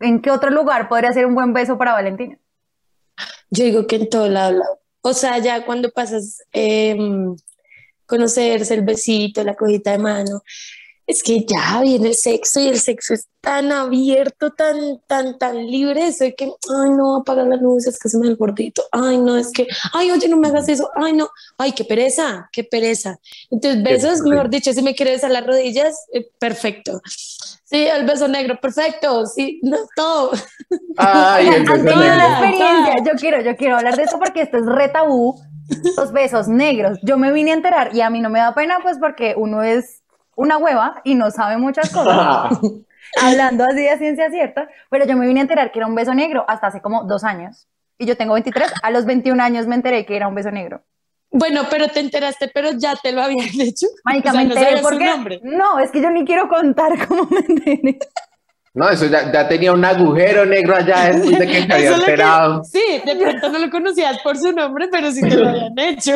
¿en 0.00 0.20
qué 0.20 0.30
otro 0.30 0.50
lugar 0.50 0.88
podría 0.88 1.12
ser 1.12 1.26
un 1.26 1.34
buen 1.34 1.52
beso 1.52 1.76
para 1.78 1.92
Valentina? 1.92 2.36
Yo 3.50 3.64
digo 3.64 3.86
que 3.86 3.96
en 3.96 4.08
todo 4.10 4.28
lado. 4.28 4.62
O 5.08 5.14
sea, 5.14 5.38
ya 5.38 5.64
cuando 5.64 5.92
pasas 5.92 6.42
em, 6.52 7.36
conocerse, 8.06 8.74
el 8.74 8.82
besito, 8.82 9.44
la 9.44 9.54
cojita 9.54 9.92
de 9.92 9.98
mano, 9.98 10.42
es 11.06 11.22
que 11.22 11.44
ya 11.46 11.80
viene 11.82 12.08
el 12.08 12.14
sexo 12.14 12.60
y 12.60 12.68
el 12.68 12.80
sexo 12.80 13.14
es 13.14 13.28
tan 13.40 13.70
abierto, 13.70 14.50
tan, 14.50 15.00
tan, 15.06 15.38
tan 15.38 15.64
libre, 15.66 16.08
eso 16.08 16.24
de 16.24 16.34
que, 16.34 16.46
ay, 16.46 16.90
no, 16.90 17.16
apaga 17.16 17.44
las 17.44 17.60
luces, 17.60 17.98
que 17.98 18.08
se 18.08 18.18
me 18.18 18.24
ve 18.24 18.30
el 18.32 18.36
gordito, 18.36 18.82
ay, 18.90 19.18
no, 19.18 19.36
es 19.36 19.52
que, 19.52 19.68
ay, 19.92 20.10
oye, 20.10 20.28
no 20.28 20.36
me 20.36 20.48
hagas 20.48 20.68
eso, 20.68 20.90
ay, 20.96 21.12
no, 21.12 21.30
ay, 21.58 21.72
qué 21.72 21.84
pereza, 21.84 22.48
qué 22.52 22.64
pereza. 22.64 23.18
Entonces, 23.50 23.82
besos, 23.84 24.20
mejor 24.22 24.50
dicho, 24.50 24.72
si 24.72 24.82
me 24.82 24.94
quieres 24.96 25.22
a 25.22 25.28
las 25.28 25.46
rodillas, 25.46 26.06
eh, 26.12 26.28
perfecto. 26.40 27.00
Sí, 27.64 27.86
el 27.86 28.04
beso 28.04 28.26
negro, 28.26 28.58
perfecto, 28.60 29.26
sí, 29.26 29.60
no, 29.62 29.78
todo. 29.94 30.32
Ay, 30.96 31.48
el 31.48 31.68
Han 31.68 31.84
beso 31.84 32.00
la 32.00 32.16
negro. 32.16 32.26
experiencia. 32.28 32.94
Yo 33.04 33.12
quiero, 33.18 33.40
yo 33.42 33.56
quiero 33.56 33.76
hablar 33.76 33.96
de 33.96 34.02
eso 34.04 34.18
porque 34.18 34.42
esto 34.42 34.58
es 34.58 34.66
re 34.66 34.88
tabú. 34.88 35.40
Los 35.96 36.12
besos 36.12 36.46
negros. 36.46 36.98
Yo 37.02 37.18
me 37.18 37.32
vine 37.32 37.50
a 37.50 37.54
enterar 37.54 37.92
y 37.92 38.00
a 38.00 38.08
mí 38.08 38.20
no 38.20 38.30
me 38.30 38.38
da 38.38 38.54
pena, 38.54 38.78
pues 38.82 38.98
porque 39.00 39.34
uno 39.36 39.64
es 39.64 40.04
una 40.36 40.58
hueva 40.58 41.00
y 41.02 41.16
no 41.16 41.30
sabe 41.32 41.56
muchas 41.56 41.90
cosas, 41.90 42.58
hablando 43.22 43.64
así 43.64 43.82
de 43.82 43.98
ciencia 43.98 44.30
cierta, 44.30 44.68
pero 44.90 45.04
yo 45.06 45.16
me 45.16 45.26
vine 45.26 45.40
a 45.40 45.42
enterar 45.42 45.72
que 45.72 45.80
era 45.80 45.88
un 45.88 45.94
beso 45.96 46.14
negro 46.14 46.44
hasta 46.46 46.68
hace 46.68 46.80
como 46.80 47.02
dos 47.04 47.24
años. 47.24 47.66
Y 47.98 48.06
yo 48.06 48.16
tengo 48.16 48.34
23, 48.34 48.72
a 48.82 48.90
los 48.90 49.06
21 49.06 49.42
años 49.42 49.66
me 49.66 49.74
enteré 49.74 50.06
que 50.06 50.16
era 50.16 50.28
un 50.28 50.34
beso 50.34 50.50
negro. 50.50 50.82
Bueno, 51.30 51.62
pero 51.70 51.88
te 51.88 52.00
enteraste, 52.00 52.48
pero 52.54 52.70
ya 52.72 52.94
te 52.96 53.12
lo 53.12 53.22
habían 53.22 53.48
hecho. 53.60 53.86
Marica, 54.04 54.30
O 54.30 54.32
sea, 54.32 54.40
me 54.42 54.48
no 54.48 54.54
enteré 54.54 54.66
sabías 54.66 54.84
su 54.84 54.88
porque... 54.88 55.04
nombre. 55.06 55.40
No, 55.42 55.78
es 55.80 55.90
que 55.90 56.00
yo 56.00 56.10
ni 56.10 56.24
quiero 56.24 56.48
contar 56.48 56.92
cómo 57.08 57.26
me 57.30 57.38
enteré. 57.40 57.98
No, 58.76 58.90
eso 58.90 59.06
ya, 59.06 59.32
ya 59.32 59.48
tenía 59.48 59.72
un 59.72 59.82
agujero 59.84 60.44
negro 60.44 60.76
allá 60.76 61.06
después 61.12 61.38
de 61.38 61.46
que 61.46 61.62
se 61.62 61.72
había 61.72 61.88
que- 61.94 61.94
enterado. 61.94 62.62
sí, 62.64 63.00
de 63.06 63.16
pronto 63.16 63.48
no 63.48 63.58
lo 63.58 63.70
conocías 63.70 64.18
por 64.22 64.36
su 64.36 64.52
nombre, 64.52 64.88
pero 64.92 65.10
sí 65.10 65.22
te 65.22 65.34
lo 65.34 65.48
habían 65.48 65.78
hecho. 65.78 66.12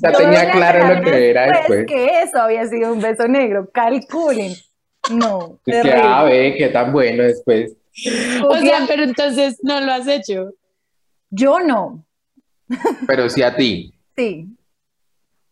Ya 0.00 0.12
Yo 0.12 0.18
tenía 0.18 0.50
claro 0.50 0.94
lo 0.94 1.02
que 1.02 1.30
era 1.30 1.46
después 1.46 1.84
que 1.86 2.22
eso 2.22 2.40
había 2.40 2.66
sido 2.66 2.94
un 2.94 3.00
beso 3.02 3.28
negro. 3.28 3.68
Calculen. 3.72 4.54
No, 5.10 5.58
Es 5.66 5.82
que, 5.82 5.92
ah, 5.92 6.24
ve, 6.24 6.54
qué 6.56 6.68
tan 6.68 6.92
bueno 6.92 7.22
después. 7.24 7.76
O 8.48 8.56
sea, 8.56 8.84
pero 8.88 9.02
entonces 9.04 9.58
no 9.62 9.78
lo 9.80 9.92
has 9.92 10.08
hecho. 10.08 10.50
yo 11.30 11.60
no. 11.60 12.04
Pero 13.06 13.28
sí 13.28 13.42
a 13.42 13.54
ti. 13.54 13.94
Sí. 14.16 14.46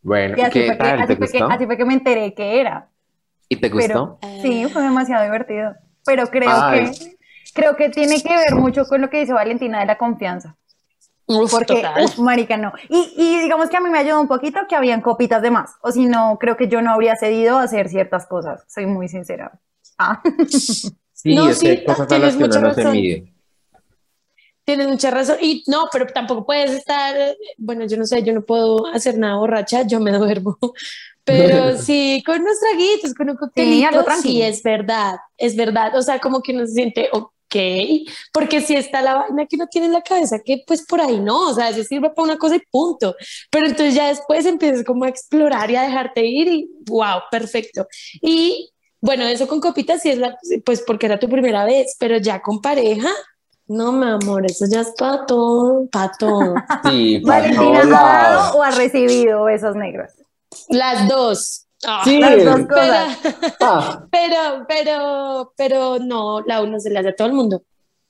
Bueno, 0.03 0.37
Y 0.39 0.41
así 0.41 0.53
¿qué 0.53 0.67
fue, 0.69 0.77
que, 0.77 0.83
tal? 0.83 0.99
así, 1.03 1.07
¿Te 1.09 1.17
fue 1.17 1.29
que, 1.29 1.45
así 1.55 1.67
fue 1.67 1.77
que 1.77 1.85
me 1.85 1.95
enteré 1.95 2.33
que 2.35 2.61
era. 2.61 2.89
¿Y 3.49 3.57
te 3.57 3.69
gustó? 3.69 4.19
Pero 4.23 4.43
sí, 4.43 4.65
fue 4.73 4.83
demasiado 4.83 5.25
divertido. 5.25 5.75
Pero 6.07 6.27
creo 6.29 6.51
Ay. 6.51 6.91
que 6.93 7.17
creo 7.53 7.77
que 7.77 7.89
tiene 7.91 8.23
que 8.23 8.37
ver 8.37 8.55
mucho 8.55 8.85
con 8.87 9.01
lo 9.01 9.11
que 9.11 9.19
dice 9.21 9.33
Valentina 9.33 9.81
de 9.81 9.87
la 9.87 9.99
confianza. 9.99 10.57
Uf, 11.29 11.51
Porque, 11.51 11.75
total. 11.75 12.05
uf, 12.05 12.19
marica, 12.19 12.57
no. 12.57 12.73
Y, 12.89 13.13
y 13.17 13.41
digamos 13.41 13.69
que 13.69 13.77
a 13.77 13.81
mí 13.81 13.91
me 13.91 13.99
ayudó 13.99 14.21
un 14.21 14.29
poquito 14.29 14.61
que 14.69 14.77
habían 14.77 15.01
copitas 15.01 15.43
de 15.43 15.51
más. 15.51 15.73
O 15.81 15.91
si 15.91 16.07
no, 16.07 16.39
creo 16.39 16.57
que 16.57 16.69
yo 16.69 16.81
no 16.83 16.93
habría 16.93 17.17
cedido 17.17 17.59
a 17.59 17.63
hacer 17.65 17.89
ciertas 17.89 18.27
cosas. 18.27 18.63
Soy 18.69 18.87
muy 18.87 19.09
sincera. 19.09 19.53
Ah. 19.99 20.23
Sí, 21.19 21.35
No, 21.35 21.49
es 21.49 21.61
que 21.61 21.69
hay 21.71 21.77
sí, 21.79 21.85
cosas 21.85 22.01
a 22.03 22.07
tienes 22.09 22.37
las 22.37 22.51
que 22.51 22.59
uno 22.59 22.69
no 22.69 22.75
se 22.75 22.85
mide. 22.91 23.33
Tienes 24.65 24.87
mucha 24.87 25.11
razón. 25.11 25.39
Y 25.41 25.65
no, 25.67 25.89
pero 25.91 26.07
tampoco 26.09 26.45
puedes 26.45 26.73
estar, 26.73 27.17
bueno, 27.57 27.87
yo 27.87 27.97
no 27.97 28.05
sé, 28.05 28.23
yo 28.23 28.35
no 28.35 28.43
puedo 28.43 28.87
hacer 28.89 29.17
nada 29.17 29.37
borracha, 29.37 29.83
yo 29.87 29.99
me 29.99 30.11
duermo. 30.19 30.59
Pero 31.27 31.77
sí, 31.83 32.23
con 32.25 32.41
unos 32.41 32.59
traguitos, 32.61 33.13
con 33.13 33.29
un 33.29 33.37
coctelito, 33.37 34.05
sí, 34.23 34.41
es 34.41 34.63
verdad, 34.63 35.17
es 35.37 35.55
verdad. 35.57 35.95
O 35.97 36.03
sea, 36.03 36.19
como 36.21 36.41
que 36.41 36.53
uno 36.53 36.67
se 36.67 36.73
siente 36.73 37.09
ok, 37.13 37.57
porque 38.33 38.61
si 38.61 38.77
está 38.77 39.03
la 39.03 39.17
vaina 39.17 39.47
que 39.47 39.57
uno 39.57 39.67
tiene 39.67 39.89
en 39.89 39.93
la 39.93 40.03
cabeza, 40.03 40.39
que 40.45 40.63
pues 40.67 40.87
por 40.87 41.01
ahí 41.01 41.19
no, 41.19 41.51
o 41.51 41.55
sea, 41.55 41.69
eso 41.69 41.83
sirve 41.83 42.11
para 42.11 42.25
una 42.25 42.39
cosa 42.39 42.57
y 42.57 42.63
punto. 42.71 43.17
Pero 43.51 43.67
entonces 43.67 43.95
ya 43.95 44.09
después 44.09 44.47
empiezas 44.47 44.85
como 44.85 45.05
a 45.05 45.09
explorar 45.09 45.71
y 45.71 45.77
a 45.77 45.83
dejarte 45.83 46.25
ir 46.25 46.49
y 46.49 46.71
wow, 46.87 47.21
perfecto. 47.31 47.87
Y 48.23 48.73
bueno, 49.01 49.25
eso 49.25 49.49
con 49.49 49.61
copitas 49.61 50.03
sí 50.03 50.11
es 50.11 50.19
la, 50.19 50.39
pues 50.65 50.83
porque 50.87 51.07
era 51.07 51.19
tu 51.19 51.29
primera 51.29 51.65
vez, 51.65 51.97
pero 51.99 52.19
ya 52.19 52.41
con 52.41 52.61
pareja, 52.61 53.11
no, 53.69 53.91
mi 53.91 54.07
amor, 54.07 54.47
eso 54.47 54.65
ya 54.71 54.83
es 54.83 54.93
para 54.97 55.27
todo, 55.27 55.89
para 55.91 56.13
todo. 56.13 56.55
Sí, 56.89 57.21
para 57.27 57.41
Valentina, 57.41 57.81
¿ha 57.81 58.31
dado 58.31 58.59
o 58.59 58.63
ha 58.63 58.71
recibido 58.71 59.43
besos 59.45 59.75
negros? 59.75 60.13
Las 60.69 61.09
dos. 61.09 61.67
Ah, 61.87 62.03
Sí. 62.05 62.19
Las 62.19 62.43
dos 62.45 62.55
pero, 62.55 62.69
cosas. 62.69 63.19
Ah, 63.61 64.05
pero, 64.11 64.65
pero, 64.69 65.53
pero 65.57 65.99
no, 65.99 66.41
la 66.43 66.63
uno 66.63 66.81
se 66.81 66.91
le 66.91 66.99
hace 66.99 67.09
a 67.11 67.15
todo 67.17 67.29
el 67.29 67.35
mundo. 67.35 67.63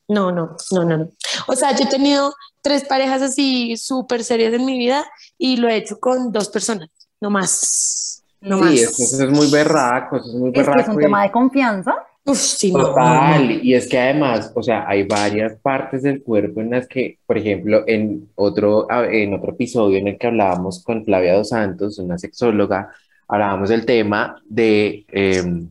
No, 0.09 0.31
no, 0.31 0.57
no, 0.71 0.85
no, 0.85 0.97
no. 0.99 1.11
O 1.49 1.57
sea, 1.57 1.75
yo 1.75 1.85
he 1.85 1.89
tenido 1.89 2.33
tres 2.63 2.85
parejas 2.85 3.23
así 3.23 3.77
súper 3.77 4.23
serias 4.23 4.53
en 4.55 4.65
mi 4.65 4.79
vida 4.79 5.05
y 5.37 5.57
lo 5.57 5.69
he 5.69 5.77
hecho 5.77 5.99
con 5.99 6.31
dos 6.31 6.49
personas, 6.49 6.89
no 7.21 7.29
más. 7.31 8.23
No 8.41 8.59
más. 8.59 8.71
sí, 8.71 8.81
es 8.83 8.97
que 8.97 9.03
eso 9.03 9.25
es 9.25 9.31
muy 9.31 9.51
berraco, 9.51 10.17
eso 10.19 10.27
es 10.29 10.35
muy 10.35 10.49
Es 10.51 10.55
que 10.55 10.61
es 10.61 10.67
berraco. 10.67 10.91
un 10.93 11.01
y- 11.01 11.05
tema 11.05 11.23
de 11.25 11.33
confianza. 11.33 11.95
Uf, 12.27 12.39
sí, 12.39 12.73
no, 12.73 12.79
no, 12.79 12.87
Total, 12.89 13.49
no. 13.49 13.55
y 13.63 13.75
es 13.75 13.89
que 13.89 13.99
además, 13.99 14.51
o 14.53 14.63
sea, 14.63 14.85
hay 14.89 15.05
varias 15.05 15.55
partes 15.61 16.03
del 16.03 16.25
cuerpo 16.25 16.61
en 16.61 16.71
las 16.71 16.89
que, 16.89 17.19
por 17.25 17.39
ejemplo, 17.39 17.85
en 17.87 18.29
otro, 18.35 18.89
en 18.91 19.33
otro 19.33 19.53
episodio 19.53 19.99
en 19.99 20.09
el 20.09 20.19
que 20.19 20.27
hablábamos 20.27 20.83
con 20.83 21.05
Flavia 21.05 21.35
Dos 21.35 21.51
Santos, 21.51 22.01
una 22.01 22.19
sexóloga, 22.19 22.91
hablábamos 23.29 23.69
del 23.69 23.87
tema 23.87 24.43
de 24.45 25.05
em, 25.13 25.69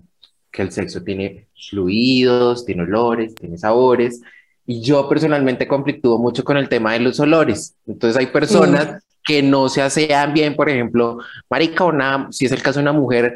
que 0.50 0.62
el 0.62 0.72
sexo 0.72 1.04
tiene 1.04 1.48
fluidos, 1.70 2.66
tiene 2.66 2.84
olores, 2.84 3.36
tiene 3.36 3.58
sabores, 3.58 4.22
y 4.66 4.82
yo 4.82 5.10
personalmente 5.10 5.68
conflictúo 5.68 6.18
mucho 6.18 6.46
con 6.46 6.56
el 6.56 6.70
tema 6.70 6.94
de 6.94 7.00
los 7.02 7.20
olores. 7.20 7.76
Entonces 7.86 8.18
hay 8.18 8.28
personas 8.28 9.04
que 9.26 9.44
no 9.44 9.68
se 9.68 9.82
asean 9.82 10.34
bien, 10.34 10.56
por 10.56 10.70
ejemplo, 10.70 11.18
marica, 11.50 11.84
una, 11.84 12.28
si 12.32 12.46
es 12.46 12.52
el 12.52 12.62
caso 12.62 12.80
de 12.80 12.84
una 12.84 12.94
mujer, 12.94 13.36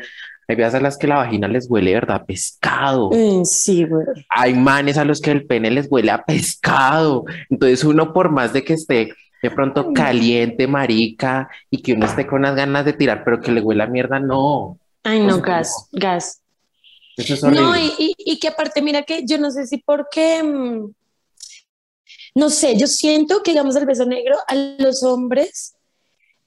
hay 0.50 0.56
veces 0.56 0.74
a 0.74 0.80
las 0.80 0.98
que 0.98 1.06
la 1.06 1.18
vagina 1.18 1.48
les 1.48 1.70
huele, 1.70 1.94
¿verdad? 1.94 2.26
Pescado. 2.26 3.12
Mm, 3.12 3.46
sí, 3.46 3.86
güey. 3.86 4.06
Hay 4.30 4.56
manes 4.56 4.98
a 4.98 5.06
los 5.06 5.22
que 5.22 5.30
el 5.30 5.46
pene 5.46 5.70
les 5.70 5.88
huele 5.92 6.10
a 6.10 6.24
pescado. 6.26 7.24
Entonces 7.52 7.84
uno 7.84 8.12
por 8.14 8.32
más 8.32 8.52
de 8.52 8.64
que 8.64 8.74
esté 8.74 9.14
de 9.44 9.52
pronto 9.52 9.94
caliente, 9.94 10.68
marica, 10.68 11.48
y 11.70 11.82
que 11.82 11.94
uno 11.94 12.08
esté 12.08 12.26
con 12.26 12.42
las 12.42 12.56
ganas 12.56 12.84
de 12.84 12.94
tirar, 12.94 13.24
pero 13.24 13.40
que 13.40 13.52
le 13.52 13.62
huela 13.62 13.84
a 13.84 13.88
mierda, 13.88 14.20
no. 14.20 14.78
Ay, 15.04 15.22
no, 15.22 15.40
gas, 15.40 15.88
gas. 15.92 16.42
Eso 17.16 17.36
es 17.36 17.44
horrible. 17.44 17.62
No, 17.62 17.78
y, 17.78 17.94
y, 17.98 18.16
y 18.18 18.40
que 18.40 18.48
aparte, 18.48 18.82
mira 18.82 19.04
que 19.04 19.26
yo 19.26 19.38
no 19.38 19.52
sé 19.52 19.68
si 19.68 19.78
porque, 19.78 20.44
mm, 20.44 20.92
no 22.36 22.50
sé, 22.50 22.76
yo 22.76 22.88
siento 22.88 23.44
que, 23.44 23.52
digamos, 23.52 23.76
el 23.76 23.86
beso 23.86 24.06
negro 24.06 24.36
a 24.48 24.56
los 24.56 25.04
hombres 25.04 25.76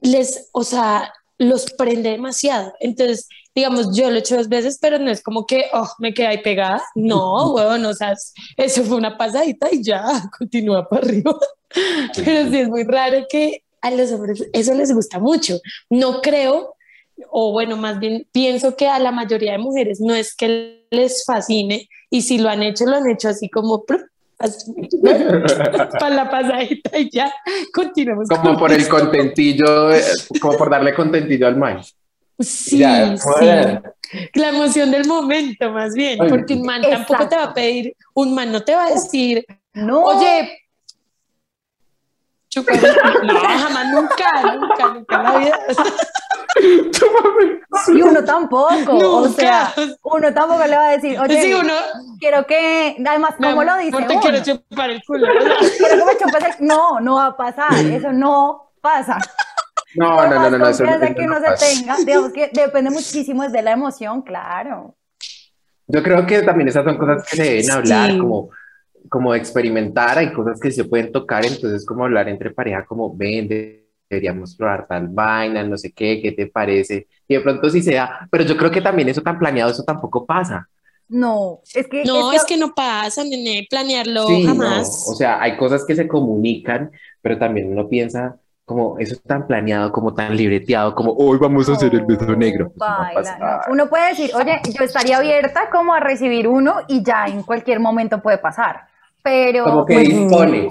les, 0.01 0.49
o 0.53 0.65
sea, 0.65 1.15
los 1.39 1.71
prende 1.73 2.11
demasiado. 2.11 2.75
Entonces, 2.81 3.29
digamos, 3.55 3.95
yo 3.97 4.11
lo 4.11 4.17
he 4.17 4.21
hecho 4.21 4.37
dos 4.37 4.49
veces, 4.49 4.79
pero 4.81 4.99
no 4.99 5.11
es 5.11 5.23
como 5.23 5.47
que, 5.47 5.67
oh, 5.73 5.89
me 5.99 6.15
quedé 6.15 6.29
ahí 6.29 6.43
pegada. 6.43 6.83
No, 6.95 7.53
huevón, 7.55 7.85
o 7.85 7.95
sea, 7.95 8.15
eso 8.57 8.85
fue 8.85 8.97
una 8.97 9.17
pasadita 9.17 9.69
y 9.71 9.83
ya, 9.83 10.03
continúa 10.39 10.89
para 10.89 11.07
arriba. 11.07 11.39
Pero 12.15 12.51
sí 12.51 12.59
es 12.59 12.69
muy 12.69 12.85
raro 12.85 13.27
que 13.29 13.63
a 13.81 13.91
los 13.91 14.13
hombres 14.13 14.47
eso 14.53 14.75
les 14.75 14.93
gusta 14.95 15.19
mucho. 15.19 15.59
No 15.91 16.21
creo, 16.21 16.75
o 17.31 17.53
bueno, 17.53 17.77
más 17.77 17.99
bien 17.99 18.27
pienso 18.33 18.77
que 18.77 18.89
a 18.89 18.99
la 18.99 19.11
mayoría 19.11 19.53
de 19.53 19.59
mujeres 19.59 20.01
no 20.01 20.15
es 20.15 20.35
que 20.35 20.87
les 20.91 21.25
fascine 21.25 21.89
y 22.11 22.23
si 22.23 22.39
lo 22.39 22.49
han 22.49 22.63
hecho, 22.63 22.85
lo 22.85 22.97
han 22.97 23.09
hecho 23.09 23.29
así 23.29 23.49
como 23.49 23.85
para 25.99 26.11
la 26.11 26.31
pasadita 26.31 26.99
y 26.99 27.11
ya 27.11 27.33
continuamos. 27.73 28.29
Como 28.29 28.59
por 28.59 28.73
el 28.73 28.89
contentillo, 28.89 29.91
como 30.41 30.59
por 30.59 30.71
darle 30.71 30.95
contentillo 30.95 31.47
al 31.47 31.57
maíz. 31.57 31.95
Sí, 32.43 32.79
Ya, 32.79 33.17
sí. 33.17 33.31
La 34.35 34.49
emoción 34.51 34.91
del 34.91 35.07
momento, 35.07 35.71
más 35.71 35.95
bien, 35.95 36.21
Ay, 36.21 36.29
porque 36.29 36.55
un 36.55 36.63
man 36.63 36.83
tampoco 36.83 37.29
te 37.29 37.37
va 37.37 37.45
a 37.45 37.55
pedir, 37.55 37.97
un 38.15 38.35
man 38.35 38.53
no 38.53 38.61
te 38.63 38.75
va 38.75 38.85
a 38.87 38.91
decir, 38.91 39.45
No. 39.73 40.03
oye, 40.03 40.59
chupa, 42.51 42.73
no, 43.23 43.35
jamás, 43.41 43.87
nunca, 43.89 44.55
nunca, 44.55 44.87
nunca 44.93 45.17
en 45.17 45.23
la 45.23 45.37
vida. 45.39 45.59
Y 47.89 48.03
uno 48.03 48.23
tampoco. 48.25 48.93
O 48.93 49.21
Nunca. 49.27 49.41
sea, 49.41 49.75
uno 50.03 50.35
tampoco 50.35 50.67
le 50.67 50.77
va 50.77 50.89
a 50.89 50.91
decir, 50.91 51.19
oye, 51.19 51.41
Sí, 51.43 51.55
uno, 51.55 51.73
quiero 52.21 52.47
que. 52.47 52.95
Además, 53.09 53.35
¿cómo 53.43 53.65
lo 53.65 53.77
dice? 53.79 53.97
amor, 53.97 54.07
te 54.09 54.13
uno? 54.15 54.23
quiero 54.23 54.45
chupar 54.45 54.91
el 54.91 55.03
culo. 55.03 55.27
o 55.29 55.43
sea, 55.43 55.57
Quiero 55.79 55.97
que 55.97 56.05
me 56.05 56.19
chupes 56.19 56.57
el- 56.61 56.67
No, 56.67 57.01
no 57.01 57.15
va 57.17 57.27
a 57.27 57.37
pasar. 57.37 57.75
Eso 57.87 58.13
no 58.13 58.71
pasa. 58.83 59.17
No, 59.95 60.17
no, 60.27 60.35
no, 60.35 60.51
no, 60.51 60.59
no, 60.59 60.69
eso, 60.69 60.85
eso 60.85 61.15
que 61.15 61.27
no 61.27 61.37
se 61.41 61.67
tenga, 61.67 61.97
digamos 61.99 62.33
que 62.33 62.51
depende 62.53 62.91
muchísimo 62.91 63.49
de 63.49 63.63
la 63.63 63.73
emoción, 63.73 64.23
claro. 64.23 64.97
Yo 65.87 66.03
creo 66.03 66.27
que 66.27 66.43
también 66.43 66.69
esas 66.69 66.85
son 66.85 66.97
cosas 66.97 67.29
que 67.29 67.37
se 67.37 67.43
deben 67.43 67.71
hablar, 67.71 68.11
Sí. 68.13 68.19
como, 68.19 68.51
como 69.09 69.35
experimentar, 69.35 70.17
hay 70.19 70.33
cosas 70.33 70.59
que 70.61 70.71
se 70.71 70.85
pueden 70.85 71.13
tocar, 71.13 71.45
entonces 71.45 71.85
como 71.85 72.05
hablar 72.05 72.29
entre 72.29 72.51
pareja, 72.51 72.85
como 72.87 73.15
ven, 73.15 73.49
de- 73.49 73.83
deberíamos 74.09 74.55
probar 74.57 74.87
tal 74.87 75.09
vaina, 75.09 75.63
no 75.65 75.77
sé 75.77 75.93
qué, 75.93 76.21
qué 76.23 76.33
te 76.33 76.47
parece, 76.47 77.09
y 77.27 77.35
de 77.35 77.41
pronto 77.41 77.69
sí 77.71 77.83
se 77.83 77.95
da, 77.95 78.27
pero 78.31 78.45
yo 78.45 78.57
creo 78.57 78.71
que 78.71 78.81
también 78.81 79.09
eso 79.09 79.23
tan 79.23 79.39
planeado, 79.39 79.71
eso 79.71 79.85
tampoco 79.85 80.25
pasa. 80.27 80.69
No, 81.09 81.61
es 81.75 81.87
que. 81.89 82.05
No, 82.05 82.33
es 82.33 82.45
que 82.45 82.57
no 82.57 82.75
pasa, 82.75 83.23
nene, 83.25 83.67
planearlo 83.69 84.27
Sí, 84.27 84.43
no, 84.45 84.49
jamás. 84.49 85.05
o 85.09 85.15
sea, 85.15 85.43
hay 85.43 85.57
cosas 85.59 85.85
que 85.85 85.95
se 85.95 86.09
comunican, 86.09 86.91
pero 87.21 87.39
también 87.39 87.71
uno 87.71 87.89
piensa 87.89 88.37
como 88.73 88.99
eso 88.99 89.17
tan 89.27 89.47
planeado, 89.47 89.93
como 89.93 90.15
tan 90.15 90.37
libreteado, 90.37 90.95
como 90.95 91.13
hoy 91.13 91.39
vamos 91.39 91.69
a 91.69 91.73
hacer 91.73 91.95
el 91.95 92.05
beso 92.05 92.25
No, 92.27 92.37
negro. 92.37 92.73
Baila, 92.77 93.39
no. 93.39 93.73
Uno 93.73 93.89
puede 93.89 94.09
decir, 94.09 94.31
oye, 94.35 94.61
yo 94.79 94.85
estaría 94.85 95.19
abierta 95.19 95.69
como 95.71 95.95
a 95.95 96.01
recibir 96.01 96.49
uno 96.49 96.77
y 96.89 97.03
ya 97.05 97.27
en 97.27 97.43
cualquier 97.43 97.81
momento 97.81 98.21
puede 98.23 98.39
pasar. 98.39 98.87
Pero, 99.23 99.65
Como 99.65 99.87
que 99.87 99.95
pues, 99.95 100.09
dispone. 100.09 100.69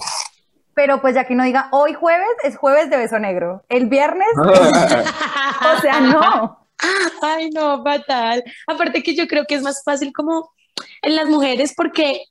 pero 0.73 0.99
pues 1.01 1.15
ya 1.15 1.23
que 1.25 1.35
no 1.35 1.43
diga, 1.43 1.69
hoy 1.71 1.93
jueves 1.93 2.27
es 2.43 2.57
jueves 2.57 2.89
de 2.89 2.97
beso 2.97 3.19
negro. 3.19 3.63
El 3.69 3.87
viernes, 3.87 4.27
Ah. 4.37 5.75
o 5.77 5.81
sea, 5.81 5.99
no. 6.01 6.67
Ay, 7.21 7.49
no, 7.51 7.83
fatal. 7.83 8.43
Aparte 8.67 9.03
que 9.03 9.15
yo 9.15 9.27
creo 9.27 9.45
que 9.47 9.55
es 9.55 9.61
más 9.61 9.83
fácil 9.85 10.11
como 10.13 10.51
en 11.03 11.15
las 11.15 11.27
mujeres 11.29 11.73
porque, 11.77 12.23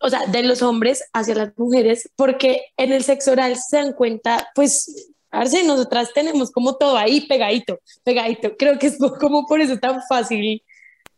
o 0.00 0.08
sea, 0.08 0.26
de 0.26 0.42
los 0.42 0.62
hombres 0.62 1.04
hacia 1.12 1.34
las 1.34 1.58
mujeres, 1.58 2.10
porque 2.16 2.62
en 2.76 2.92
el 2.92 3.04
sexo 3.04 3.32
oral 3.32 3.56
se 3.56 3.76
dan 3.76 3.92
cuenta, 3.92 4.48
pues, 4.54 5.10
Arce, 5.30 5.64
nosotras 5.64 6.12
tenemos 6.14 6.50
como 6.50 6.76
todo 6.76 6.96
ahí 6.96 7.22
pegadito, 7.26 7.80
pegadito. 8.04 8.56
Creo 8.56 8.78
que 8.78 8.86
es 8.86 8.98
como 9.20 9.46
por 9.46 9.60
eso 9.60 9.78
tan 9.78 10.00
fácil, 10.08 10.62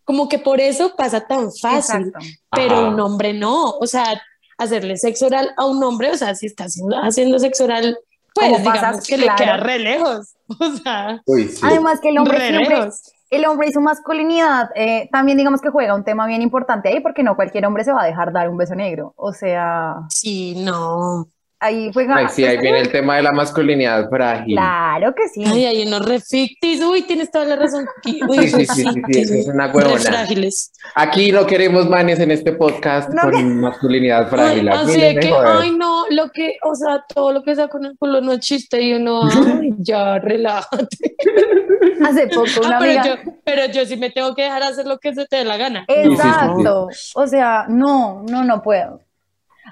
como 0.05 0.29
que 0.29 0.39
por 0.39 0.61
eso 0.61 0.95
pasa 0.97 1.27
tan 1.27 1.53
fácil, 1.53 2.09
Exacto. 2.09 2.19
pero 2.51 2.77
Ajá. 2.77 2.89
un 2.89 3.01
hombre 3.01 3.35
no, 3.35 3.71
o 3.71 3.87
sea, 3.87 4.23
hacerle 4.57 4.97
sexo 4.97 5.27
oral 5.27 5.53
a 5.57 5.67
un 5.67 5.83
hombre, 5.83 6.11
o 6.11 6.17
sea, 6.17 6.35
si 6.35 6.47
está 6.47 6.65
haciendo, 6.65 6.97
haciendo 6.97 7.39
sexo 7.39 7.65
oral, 7.65 7.99
pues 8.35 8.59
digamos 8.59 9.07
que 9.07 9.19
le 9.19 9.29
queda 9.37 9.57
re 9.57 9.79
lejos, 9.79 10.35
o 10.61 10.77
sea, 10.77 11.23
Uy, 11.27 11.49
sí. 11.49 11.61
Además 11.63 12.01
que 12.01 12.11
el 12.11 12.19
hombre 12.19 12.39
re 12.39 12.49
siempre, 12.49 12.77
lejos. 12.77 13.03
El 13.31 13.47
hombre 13.47 13.69
y 13.69 13.73
su 13.73 13.81
masculinidad 13.81 14.71
eh, 14.75 15.09
también 15.13 15.39
digamos 15.39 15.61
que 15.61 15.71
juega 15.71 15.95
un 15.95 16.05
tema 16.05 16.27
bien 16.27 16.43
importante 16.43 16.89
ahí 16.89 17.01
porque 17.01 17.23
no 17.23 17.37
cualquier 17.37 17.67
hombre 17.67 17.85
se 17.85 17.93
va 17.93 18.03
a 18.03 18.07
dejar 18.07 18.33
dar 18.33 18.49
un 18.49 18.57
beso 18.57 18.75
negro. 18.75 19.15
O 19.17 19.33
sea, 19.33 19.97
Sí, 20.09 20.55
no. 20.65 21.29
Ahí 21.61 21.91
juega... 21.93 22.17
Ay, 22.17 22.27
sí, 22.31 22.45
ahí 22.45 22.59
viene 22.59 22.81
el 22.81 22.91
tema 22.91 23.17
de 23.17 23.23
la 23.23 23.33
masculinidad 23.33 24.09
frágil. 24.09 24.55
Claro 24.55 25.15
que 25.15 25.29
sí. 25.29 25.45
Ay, 25.47 25.65
hay 25.67 25.87
unos 25.87 26.07
refictis. 26.07 26.83
Uy, 26.83 27.03
tienes 27.03 27.31
toda 27.31 27.45
la 27.47 27.57
razón. 27.57 27.87
Uy, 28.29 28.49
Sí, 28.49 28.49
sí, 28.49 28.67
sí, 28.67 28.85
sí, 28.85 29.03
sí, 29.13 29.21
eso 29.21 29.35
es 29.35 29.47
una 29.49 29.67
huevona. 29.73 29.99
Frágiles. 29.99 30.73
Aquí 30.95 31.33
no 31.33 31.47
queremos 31.47 31.89
manes 31.89 32.21
en 32.21 32.31
este 32.31 32.53
podcast 32.53 33.09
No, 33.11 33.23
con 33.23 33.33
que- 33.33 33.43
masculinidad 33.45 34.25
Ay, 34.25 34.31
frágil. 34.31 34.69
Aquí 34.69 34.79
así 34.91 35.01
de 35.01 35.17
que, 35.17 35.33
ay, 35.35 35.71
no, 35.77 36.05
lo 36.11 36.31
que, 36.31 36.57
o 36.63 36.75
sea, 36.75 37.05
todo 37.13 37.33
lo 37.33 37.43
que 37.43 37.55
sea 37.55 37.69
con 37.69 37.85
el 37.85 37.97
culo 37.99 38.21
no 38.21 38.33
es 38.33 38.41
chiste 38.41 38.81
y 38.83 38.95
uno, 38.95 39.23
ay, 39.61 39.75
ya, 39.79 40.19
relájate. 40.19 41.17
Hace 42.05 42.27
poco 42.29 42.45
una 42.61 42.77
Ah, 42.77 42.79
pero, 42.81 43.01
amiga... 43.01 43.05
yo, 43.25 43.33
pero 43.45 43.67
yo 43.73 43.87
sí 43.87 43.97
me 43.97 44.11
tengo 44.11 44.35
que 44.35 44.43
dejar 44.43 44.63
hacer 44.63 44.87
lo 44.87 44.99
que 44.99 45.15
se 45.15 45.27
te 45.27 45.37
dé 45.37 45.45
la 45.45 45.57
gana. 45.57 45.85
sí, 45.89 45.95
sí, 45.95 46.03
sí. 46.09 46.13
Exacto. 46.13 46.89
O 47.15 47.27
sea, 47.27 47.65
no, 47.69 48.23
no, 48.29 48.45
no 48.45 48.63
puedo. 48.63 49.01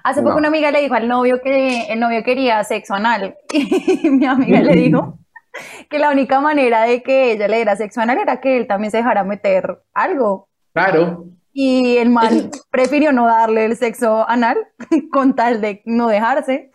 Hace 0.02 0.20
poco 0.20 0.32
No. 0.32 0.38
una 0.38 0.48
amiga 0.48 0.70
le 0.70 0.80
dijo 0.80 0.94
al 0.94 1.08
novio 1.08 1.40
que 1.42 1.84
el 1.92 2.00
novio 2.00 2.22
quería 2.24 2.62
sexo 2.64 2.94
anal 2.94 3.36
y 3.52 4.10
mi 4.10 4.26
amiga 4.26 4.60
le 4.60 4.74
dijo 4.74 5.18
que 5.90 5.98
la 5.98 6.10
única 6.10 6.40
manera 6.40 6.82
de 6.82 7.02
que 7.02 7.32
ella 7.32 7.48
le 7.48 7.56
diera 7.56 7.76
sexo 7.76 8.00
anal 8.00 8.18
era 8.18 8.40
que 8.40 8.56
él 8.56 8.66
también 8.66 8.90
se 8.90 8.98
dejara 8.98 9.24
meter 9.24 9.78
algo. 9.92 10.48
Claro. 10.72 11.26
Y 11.52 11.98
el 11.98 12.10
man 12.10 12.50
prefirió 12.70 13.12
no 13.12 13.26
darle 13.26 13.64
el 13.66 13.76
sexo 13.76 14.28
anal 14.28 14.58
con 15.12 15.36
tal 15.36 15.60
de 15.60 15.82
no 15.84 16.08
dejarse. 16.08 16.70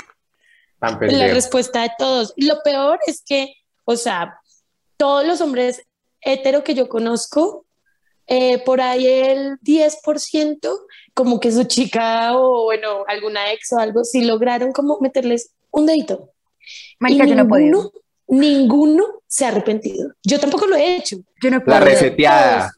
La 0.79 1.27
respuesta 1.27 1.81
de 1.81 1.91
todos. 1.97 2.33
Lo 2.37 2.61
peor 2.63 2.99
es 3.05 3.21
que, 3.27 3.53
o 3.83 3.97
sea, 3.97 4.39
todos 4.95 5.27
los 5.27 5.41
hombres 5.41 5.85
hetero 6.21 6.63
que 6.63 6.73
yo 6.73 6.87
conozco, 6.87 7.65
eh, 8.29 8.59
por 8.59 8.79
ahí 8.79 9.07
el 9.07 9.59
10%, 9.59 10.59
como 11.13 11.39
que 11.39 11.51
su 11.51 11.63
chica 11.63 12.37
o, 12.37 12.65
bueno, 12.65 13.03
alguna 13.07 13.51
ex 13.51 13.73
o 13.73 13.79
algo, 13.79 14.03
sí 14.03 14.23
lograron 14.23 14.71
como 14.71 14.99
meterles 15.01 15.51
un 15.71 15.87
dedito. 15.87 16.29
Marica, 16.99 17.25
yo 17.25 17.35
no 17.35 17.47
puedo 17.47 17.91
ninguno 18.29 19.03
se 19.27 19.45
ha 19.45 19.47
arrepentido. 19.49 20.13
Yo 20.23 20.39
tampoco 20.39 20.67
lo 20.67 20.75
he 20.75 20.97
hecho. 20.97 21.17
Yo 21.41 21.49
no 21.49 21.61
La 21.65 21.79
reseteada. 21.79 22.71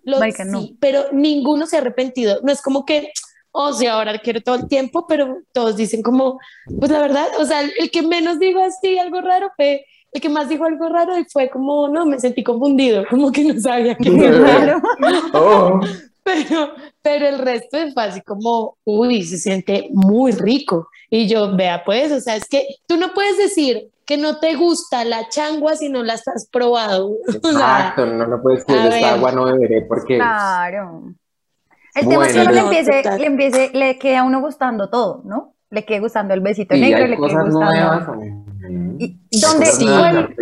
pero 0.79 1.11
ninguno 1.11 1.67
se 1.67 1.75
ha 1.75 1.79
arrepentido. 1.81 2.39
No 2.43 2.51
es 2.51 2.61
como 2.61 2.85
que, 2.85 3.11
o 3.51 3.65
oh, 3.65 3.73
sea, 3.73 3.95
ahora 3.95 4.17
quiero 4.19 4.41
todo 4.41 4.55
el 4.55 4.67
tiempo, 4.67 5.05
pero 5.07 5.39
todos 5.53 5.75
dicen 5.75 6.01
como, 6.01 6.39
pues 6.79 6.89
la 6.89 6.99
verdad, 6.99 7.27
o 7.37 7.45
sea, 7.45 7.61
el, 7.61 7.91
que 7.91 8.01
menos 8.01 8.39
dijo 8.39 8.63
así 8.63 8.97
algo 8.97 9.19
raro 9.19 9.51
fue 9.57 9.85
el 10.11 10.21
que 10.21 10.29
más 10.29 10.49
dijo 10.49 10.65
algo 10.65 10.89
raro 10.89 11.17
y 11.17 11.25
fue 11.25 11.49
como, 11.49 11.87
no, 11.87 12.05
me 12.05 12.19
sentí 12.19 12.43
confundido, 12.43 13.05
como 13.09 13.31
que 13.31 13.43
no 13.43 13.59
sabía 13.59 13.95
qué 13.95 14.09
era 14.09 14.31
raro. 14.31 14.81
Oh. 15.33 15.79
Pero, 16.23 16.73
pero 17.01 17.27
el 17.27 17.39
resto 17.39 17.77
es 17.77 17.97
así 17.97 18.21
como, 18.21 18.77
uy, 18.83 19.23
se 19.23 19.37
siente 19.37 19.89
muy 19.91 20.31
rico. 20.33 20.87
Y 21.09 21.27
yo, 21.27 21.55
vea, 21.55 21.83
pues, 21.83 22.11
o 22.11 22.19
sea, 22.19 22.35
es 22.35 22.47
que 22.47 22.67
tú 22.85 22.95
no 22.97 23.11
puedes 23.13 23.37
decir, 23.39 23.89
que 24.05 24.17
no 24.17 24.39
te 24.39 24.55
gusta 24.55 25.03
la 25.03 25.29
changua 25.29 25.75
si 25.75 25.89
no 25.89 26.03
la 26.03 26.13
has 26.13 26.47
probado. 26.51 27.15
Exacto, 27.27 28.05
no, 28.05 28.27
no 28.27 28.41
puedes 28.41 28.65
decir 28.65 28.85
esta 28.85 29.13
agua 29.13 29.31
no 29.31 29.45
beberé 29.45 29.81
porque... 29.81 30.17
Claro. 30.17 31.13
El 31.95 32.07
tema 32.07 32.27
es 32.27 32.33
que 32.33 32.41
uno 32.41 32.51
le 32.51 32.59
empiece, 32.59 33.17
le 33.17 33.25
empiece, 33.25 33.71
le 33.73 33.97
queda 33.97 34.19
a 34.19 34.23
uno 34.23 34.41
gustando 34.41 34.89
todo, 34.89 35.21
¿no? 35.25 35.55
Le 35.71 35.85
quede 35.85 35.99
gustando 35.99 36.33
el 36.33 36.41
besito 36.41 36.75
negro, 36.75 37.07
le 37.07 37.15
quede 37.15 37.17
gustando... 37.17 37.59
¿dónde, 39.31 40.35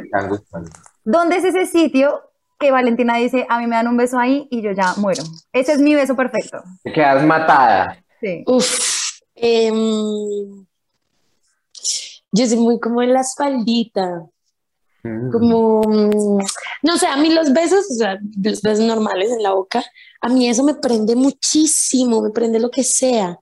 ¿Dónde 1.06 1.36
es 1.38 1.44
ese 1.46 1.66
sitio 1.66 2.22
que 2.60 2.72
Valentina 2.72 3.16
dice, 3.16 3.46
a 3.48 3.60
mí 3.60 3.68
me 3.68 3.76
dan 3.76 3.88
un 3.88 3.96
beso 3.96 4.20
ahí 4.20 4.48
y 4.52 4.62
yo 4.62 4.72
ya 4.72 4.96
muero? 4.98 5.24
Ese 5.54 5.74
es 5.74 5.80
mi 5.80 5.96
beso 5.96 6.16
perfecto. 6.16 6.62
Te 6.84 6.92
quedas 6.92 7.24
matada. 7.24 8.04
Sí. 8.20 8.44
Uf. 8.46 9.22
Eh, 9.36 9.72
yo 12.32 12.46
soy 12.46 12.58
muy 12.58 12.80
como 12.80 13.02
en 13.02 13.14
la 13.14 13.22
espaldita. 13.22 14.26
Mm. 15.04 15.32
Como, 15.32 15.82
mm, 15.82 16.44
no 16.84 16.98
sé, 16.98 17.08
a 17.08 17.16
mí 17.18 17.34
los 17.34 17.54
besos, 17.54 17.86
o 17.90 17.94
sea, 17.94 18.20
los 18.44 18.62
besos 18.62 18.86
normales 18.86 19.32
en 19.32 19.42
la 19.42 19.54
boca, 19.54 19.84
a 20.22 20.30
mí 20.30 20.50
eso 20.50 20.64
me 20.64 20.76
prende 20.76 21.16
muchísimo, 21.16 22.22
me 22.22 22.32
prende 22.32 22.60
lo 22.60 22.70
que 22.70 22.84
sea. 22.84 23.40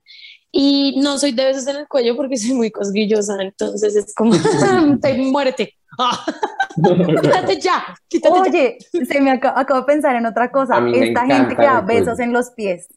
Y 0.52 1.00
no 1.00 1.18
soy 1.18 1.34
de 1.34 1.46
besos 1.46 1.68
en 1.68 1.78
el 1.78 1.88
cuello 1.88 2.16
porque 2.16 2.38
soy 2.38 2.54
muy 2.54 2.72
cosquillosa, 2.72 3.42
entonces 3.42 3.96
es 3.96 4.14
como, 4.16 4.32
te 5.02 5.14
muérete. 5.16 5.74
quítate 7.22 7.60
ya, 7.60 7.98
quítate 8.08 8.40
Oye, 8.40 8.78
se 8.92 9.20
me 9.20 9.32
acabo, 9.32 9.80
de 9.80 9.84
pensar 9.84 10.16
en 10.16 10.26
otra 10.26 10.52
cosa. 10.52 10.84
Esta 10.94 11.26
gente 11.26 11.56
que 11.56 11.64
da 11.64 11.82
besos 11.82 12.20
en 12.20 12.34
los 12.34 12.52
pies. 12.52 12.88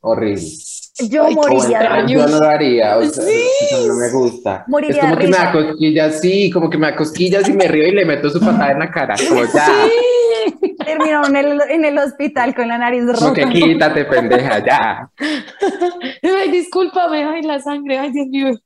Horrible. 0.00 0.42
Yo 0.98 1.30
moriría 1.30 2.06
Yo 2.06 2.26
no 2.26 2.38
lo 2.38 2.48
haría, 2.48 2.96
o 2.96 3.04
sea, 3.04 3.24
no 3.86 3.94
me 3.94 4.10
gusta. 4.10 4.64
es 4.88 4.98
como 4.98 5.16
que 5.16 5.26
me 5.28 5.36
da 5.36 5.52
cosquillas, 5.52 6.20
sí, 6.20 6.50
como 6.50 6.70
que 6.70 6.78
me 6.78 6.90
da 6.90 6.96
cosquillas 6.96 7.48
y 7.48 7.52
me 7.52 7.68
río 7.68 7.86
y 7.86 7.92
le 7.92 8.04
meto 8.04 8.30
su 8.30 8.40
patada 8.40 8.72
en 8.72 8.78
la 8.78 8.90
cara, 8.90 9.14
como 9.28 9.44
ya. 9.44 9.66
Sí. 9.66 10.16
Terminó 10.84 11.26
en 11.26 11.36
el, 11.36 11.60
en 11.70 11.84
el 11.84 11.98
hospital 11.98 12.54
con 12.54 12.68
la 12.68 12.78
nariz 12.78 13.04
rota. 13.06 13.32
que 13.34 13.48
quítate, 13.48 14.04
pendeja, 14.04 14.64
ya. 14.64 15.10
Ay, 16.22 16.50
discúlpame, 16.50 17.24
ay, 17.24 17.42
la 17.42 17.60
sangre, 17.60 17.98
ay, 17.98 18.12
Dios 18.12 18.28
mío. 18.28 18.58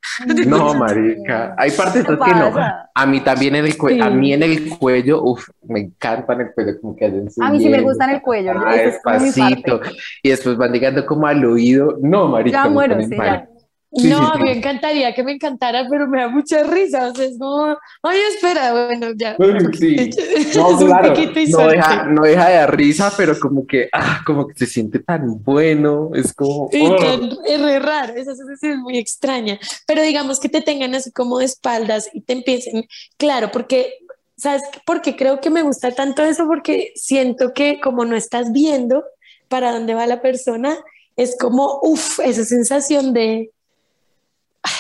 No, 0.47 0.75
marica, 0.75 1.55
hay 1.57 1.71
partes 1.71 2.05
que 2.05 2.13
no. 2.13 2.53
A 2.95 3.07
mí 3.07 3.21
también 3.21 3.55
en 3.55 3.65
el 3.65 3.79
cuello, 3.79 4.05
a 4.05 4.11
mí 4.11 4.33
en 4.33 4.43
el 4.43 4.79
cuello, 4.79 5.23
uff, 5.23 5.49
me 5.63 5.81
encantan 5.81 6.43
el 6.43 6.53
cuello, 6.53 6.81
como 6.81 6.97
que 6.97 7.07
hacen 7.07 7.29
A 7.41 7.51
mí 7.51 7.61
sí 7.61 7.69
me 7.69 7.81
gusta 7.81 8.05
en 8.05 8.11
el 8.11 8.23
cuello. 8.23 8.53
Ah, 8.57 8.75
despacito. 8.75 9.81
y 10.23 10.29
después 10.29 10.57
van 10.57 10.73
llegando 10.73 11.07
como 11.07 11.27
al 11.27 11.45
oído. 11.45 11.99
No, 12.03 12.20
marica. 12.29 12.65
Ya 12.65 12.71
muero, 12.71 13.01
sí, 13.03 13.17
ya 13.17 13.49
no, 13.93 14.35
me 14.39 14.53
encantaría 14.53 15.13
que 15.13 15.25
me 15.25 15.33
encantara, 15.33 15.87
pero 15.91 16.07
me 16.07 16.21
da 16.21 16.29
mucha 16.29 16.63
risa. 16.63 17.09
O 17.09 17.15
sea, 17.15 17.25
es 17.25 17.39
como, 17.39 17.77
ay, 18.03 18.21
espera, 18.35 18.73
bueno, 18.73 19.09
ya. 19.17 19.37
Sí. 19.73 20.11
No, 20.55 20.77
claro, 20.77 21.15
no 21.15 21.69
deja, 21.69 22.05
no 22.05 22.23
deja 22.23 22.49
de 22.49 22.55
dar 22.55 22.77
risa, 22.77 23.13
pero 23.17 23.39
como 23.39 23.67
que, 23.67 23.89
ah, 23.93 24.21
como 24.25 24.47
que 24.47 24.55
se 24.55 24.67
siente 24.67 25.01
tan 25.01 25.43
bueno. 25.43 26.11
Es 26.15 26.33
como. 26.33 26.67
Oh. 26.67 27.41
es 27.47 27.61
re 27.61 27.79
raro, 27.79 28.15
esa 28.15 28.35
sensación 28.35 28.73
es 28.73 28.79
muy 28.79 28.99
extraña. 28.99 29.59
Pero 29.87 30.03
digamos 30.03 30.39
que 30.41 30.49
te 30.49 30.61
tengan 30.61 30.95
así 30.95 31.11
como 31.13 31.39
de 31.39 31.47
espaldas 31.47 32.11
y 32.13 32.23
te 32.23 32.33
empiecen, 32.35 32.87
claro, 33.17 33.51
porque. 33.51 33.95
¿Sabes 34.37 34.63
por 34.87 35.03
qué 35.03 35.17
creo 35.17 35.39
que 35.39 35.51
me 35.51 35.61
gusta 35.61 35.91
tanto 35.91 36.25
eso? 36.25 36.47
Porque 36.47 36.93
siento 36.95 37.53
que 37.53 37.79
como 37.79 38.07
no 38.07 38.17
estás 38.17 38.53
viendo 38.53 39.05
para 39.49 39.71
dónde 39.71 39.93
va 39.93 40.07
la 40.07 40.23
persona, 40.23 40.79
es 41.21 41.37
como, 41.39 41.81
uff, 41.83 42.19
esa 42.21 42.45
sensación 42.45 43.13
de, 43.13 43.51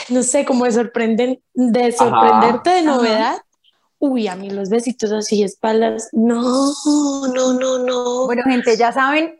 no 0.09 0.23
sé, 0.23 0.47
como 0.47 0.65
de, 0.65 0.73
sorprender, 0.73 1.41
de 1.53 1.93
sorprenderte 1.93 2.71
de 2.71 2.83
novedad. 2.83 3.37
Uy, 3.99 4.27
a 4.27 4.37
mí 4.37 4.49
los 4.49 4.71
besitos 4.71 5.13
así, 5.13 5.43
espaldas, 5.43 6.09
no, 6.13 6.73
no, 7.35 7.53
no, 7.53 7.79
no. 7.81 8.25
Bueno, 8.25 8.43
gente, 8.45 8.75
ya 8.79 8.91
saben 8.91 9.39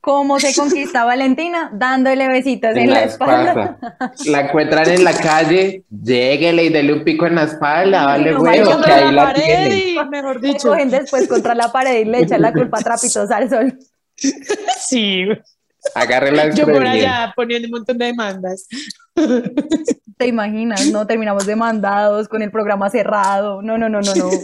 cómo 0.00 0.38
se 0.38 0.54
conquista 0.54 1.04
Valentina, 1.04 1.68
dándole 1.72 2.28
besitos 2.28 2.76
en, 2.76 2.90
la, 2.90 3.02
espalda. 3.02 3.76
La 4.26 4.42
encuentran 4.42 4.88
en 4.88 5.02
la 5.02 5.12
calle, 5.12 5.84
lléguele 5.90 6.66
y 6.66 6.68
dele 6.68 6.92
un 6.92 7.02
pico 7.02 7.26
en 7.26 7.34
la 7.34 7.42
espalda, 7.42 8.06
vale, 8.06 8.36
huevo, 8.36 8.80
que 8.80 8.92
ahí 8.92 9.12
la, 9.12 9.34
tiene. 9.34 10.04
Mejor 10.08 10.40
dicho. 10.40 10.68
cogen 10.68 10.90
después 10.90 11.26
contra 11.26 11.56
la 11.56 11.72
pared 11.72 12.02
y 12.02 12.04
le 12.04 12.20
echan 12.20 12.40
la 12.40 12.52
culpa 12.52 12.78
a 12.78 12.82
trapitos 12.82 13.28
al 13.32 13.50
sol. 13.50 13.78
Sí. 14.78 15.24
Agarre 15.94 16.32
la 16.32 16.50
Yo 16.50 16.66
por 16.66 16.86
allá 16.86 17.32
poniendo 17.34 17.66
un 17.66 17.72
montón 17.72 17.98
de 17.98 18.06
demandas. 18.06 18.66
¿Te 20.18 20.26
imaginas? 20.26 20.86
No, 20.90 21.06
terminamos 21.06 21.46
demandados 21.46 22.28
con 22.28 22.42
el 22.42 22.50
programa 22.50 22.90
cerrado. 22.90 23.62
No, 23.62 23.78
no, 23.78 23.88
no, 23.88 24.00
no, 24.00 24.14
no. 24.14 24.30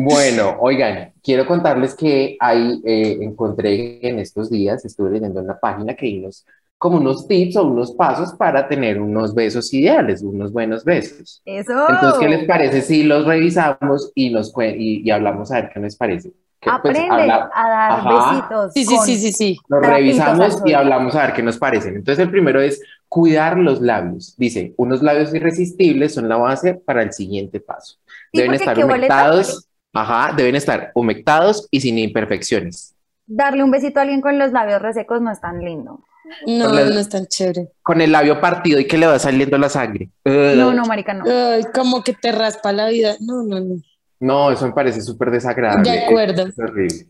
Bueno, 0.00 0.56
oigan, 0.60 1.12
quiero 1.24 1.44
contarles 1.44 1.92
que 1.96 2.36
ahí 2.38 2.80
eh, 2.84 3.18
encontré 3.20 3.98
en 4.06 4.20
estos 4.20 4.48
días, 4.48 4.84
estuve 4.84 5.10
leyendo 5.10 5.40
en 5.40 5.48
la 5.48 5.58
página 5.58 5.96
que 5.96 6.06
hay 6.06 6.20
unos, 6.20 6.46
como 6.78 6.98
unos 6.98 7.26
tips 7.26 7.56
o 7.56 7.66
unos 7.66 7.90
pasos 7.94 8.32
para 8.34 8.68
tener 8.68 9.00
unos 9.00 9.34
besos 9.34 9.74
ideales, 9.74 10.22
unos 10.22 10.52
buenos 10.52 10.84
besos. 10.84 11.42
Eso. 11.44 11.72
Entonces, 11.88 12.20
¿qué 12.20 12.28
les 12.28 12.46
parece 12.46 12.82
si 12.82 13.02
los 13.02 13.26
revisamos 13.26 14.12
y, 14.14 14.30
nos, 14.30 14.52
y, 14.56 15.02
y 15.04 15.10
hablamos 15.10 15.50
a 15.50 15.62
ver 15.62 15.70
qué 15.74 15.80
les 15.80 15.96
parece? 15.96 16.30
Pues, 16.60 16.74
Aprende 16.74 17.30
a 17.30 17.68
dar 17.68 18.04
besitos. 18.04 18.72
Sí, 18.74 18.84
sí, 18.84 18.96
sí, 19.04 19.16
sí, 19.16 19.32
sí. 19.32 19.58
Los 19.68 19.80
revisamos 19.80 20.62
y 20.64 20.72
hablamos 20.72 21.14
a 21.14 21.22
ver 21.26 21.32
qué 21.34 21.42
nos 21.42 21.56
parecen. 21.56 21.94
Entonces, 21.94 22.24
el 22.24 22.30
primero 22.30 22.60
es 22.60 22.80
cuidar 23.08 23.56
los 23.58 23.80
labios. 23.80 24.34
Dice, 24.36 24.74
unos 24.76 25.02
labios 25.02 25.32
irresistibles 25.32 26.14
son 26.14 26.28
la 26.28 26.36
base 26.36 26.74
para 26.74 27.02
el 27.02 27.12
siguiente 27.12 27.60
paso. 27.60 27.98
deben 28.32 28.54
estar 28.54 28.84
humectados, 28.84 29.68
ajá, 29.92 30.34
deben 30.36 30.56
estar 30.56 30.90
humectados 30.94 31.68
y 31.70 31.80
sin 31.80 31.96
imperfecciones. 31.98 32.94
Darle 33.26 33.62
un 33.62 33.70
besito 33.70 34.00
a 34.00 34.02
alguien 34.02 34.20
con 34.20 34.38
los 34.38 34.52
labios 34.52 34.82
resecos 34.82 35.20
no 35.20 35.30
es 35.30 35.40
tan 35.40 35.60
lindo. 35.60 36.02
No, 36.46 36.68
no 36.70 36.78
es 36.78 37.08
tan 37.08 37.26
chévere. 37.26 37.68
Con 37.82 38.00
el 38.00 38.12
labio 38.12 38.40
partido 38.40 38.80
y 38.80 38.86
que 38.86 38.98
le 38.98 39.06
va 39.06 39.18
saliendo 39.18 39.56
la 39.58 39.68
sangre. 39.68 40.10
No, 40.24 40.72
no, 40.72 40.84
marica, 40.84 41.14
no. 41.14 41.24
como 41.72 42.02
que 42.02 42.14
te 42.14 42.32
raspa 42.32 42.72
la 42.72 42.88
vida. 42.88 43.16
No, 43.20 43.42
no, 43.42 43.60
no. 43.60 43.76
No, 44.20 44.50
eso 44.50 44.66
me 44.66 44.72
parece 44.72 45.00
súper 45.00 45.30
desagradable. 45.30 45.90
De 45.90 46.04
acuerdo. 46.04 46.46
Es, 46.46 46.58
horrible. 46.58 47.06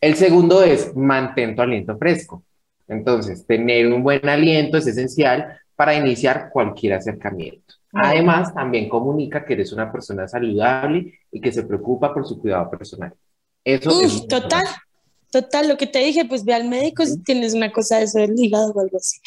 El 0.00 0.16
segundo 0.16 0.62
es 0.62 0.94
mantén 0.94 1.54
tu 1.54 1.62
aliento 1.62 1.96
fresco. 1.96 2.44
Entonces, 2.88 3.46
tener 3.46 3.86
un 3.92 4.02
buen 4.02 4.28
aliento 4.28 4.76
es 4.76 4.86
esencial 4.86 5.58
para 5.76 5.94
iniciar 5.94 6.50
cualquier 6.50 6.94
acercamiento. 6.94 7.74
Además, 7.92 8.54
también 8.54 8.88
comunica 8.88 9.44
que 9.44 9.52
eres 9.52 9.72
una 9.72 9.92
persona 9.92 10.26
saludable 10.26 11.20
y 11.30 11.40
que 11.40 11.52
se 11.52 11.62
preocupa 11.64 12.12
por 12.12 12.26
su 12.26 12.40
cuidado 12.40 12.70
personal. 12.70 13.12
Eso 13.64 14.00
es 14.00 14.26
total, 14.26 14.64
total, 15.30 15.68
lo 15.68 15.76
que 15.76 15.86
te 15.86 16.00
dije, 16.00 16.24
pues 16.24 16.44
ve 16.44 16.54
al 16.54 16.68
médico 16.68 17.04
si 17.04 17.22
tienes 17.22 17.54
una 17.54 17.70
cosa 17.70 17.98
de 17.98 18.04
eso 18.04 18.18
del 18.18 18.32
hígado 18.36 18.72
o 18.72 18.80
algo 18.80 18.96
así. 18.96 19.18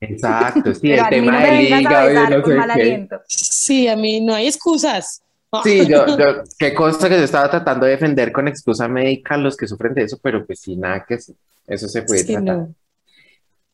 Exacto, 0.00 0.74
sí, 0.74 0.92
el 0.92 1.08
tema 1.08 1.40
del 1.42 1.80
hígado. 1.80 3.22
Sí, 3.26 3.88
a 3.88 3.96
mí 3.96 4.20
no 4.20 4.34
hay 4.34 4.46
excusas. 4.46 5.22
Sí, 5.64 5.86
yo, 5.86 6.06
yo, 6.18 6.42
qué 6.58 6.74
cosa 6.74 7.08
que 7.08 7.16
yo 7.16 7.24
estaba 7.24 7.50
tratando 7.50 7.86
de 7.86 7.92
defender 7.92 8.32
con 8.32 8.48
excusa 8.48 8.88
médica 8.88 9.34
a 9.34 9.38
los 9.38 9.56
que 9.56 9.66
sufren 9.66 9.94
de 9.94 10.04
eso, 10.04 10.18
pero 10.22 10.44
pues 10.44 10.60
sí, 10.60 10.76
nada 10.76 11.04
que 11.04 11.14
eso 11.14 11.88
se 11.88 12.02
puede 12.02 12.24
tratar. 12.24 12.68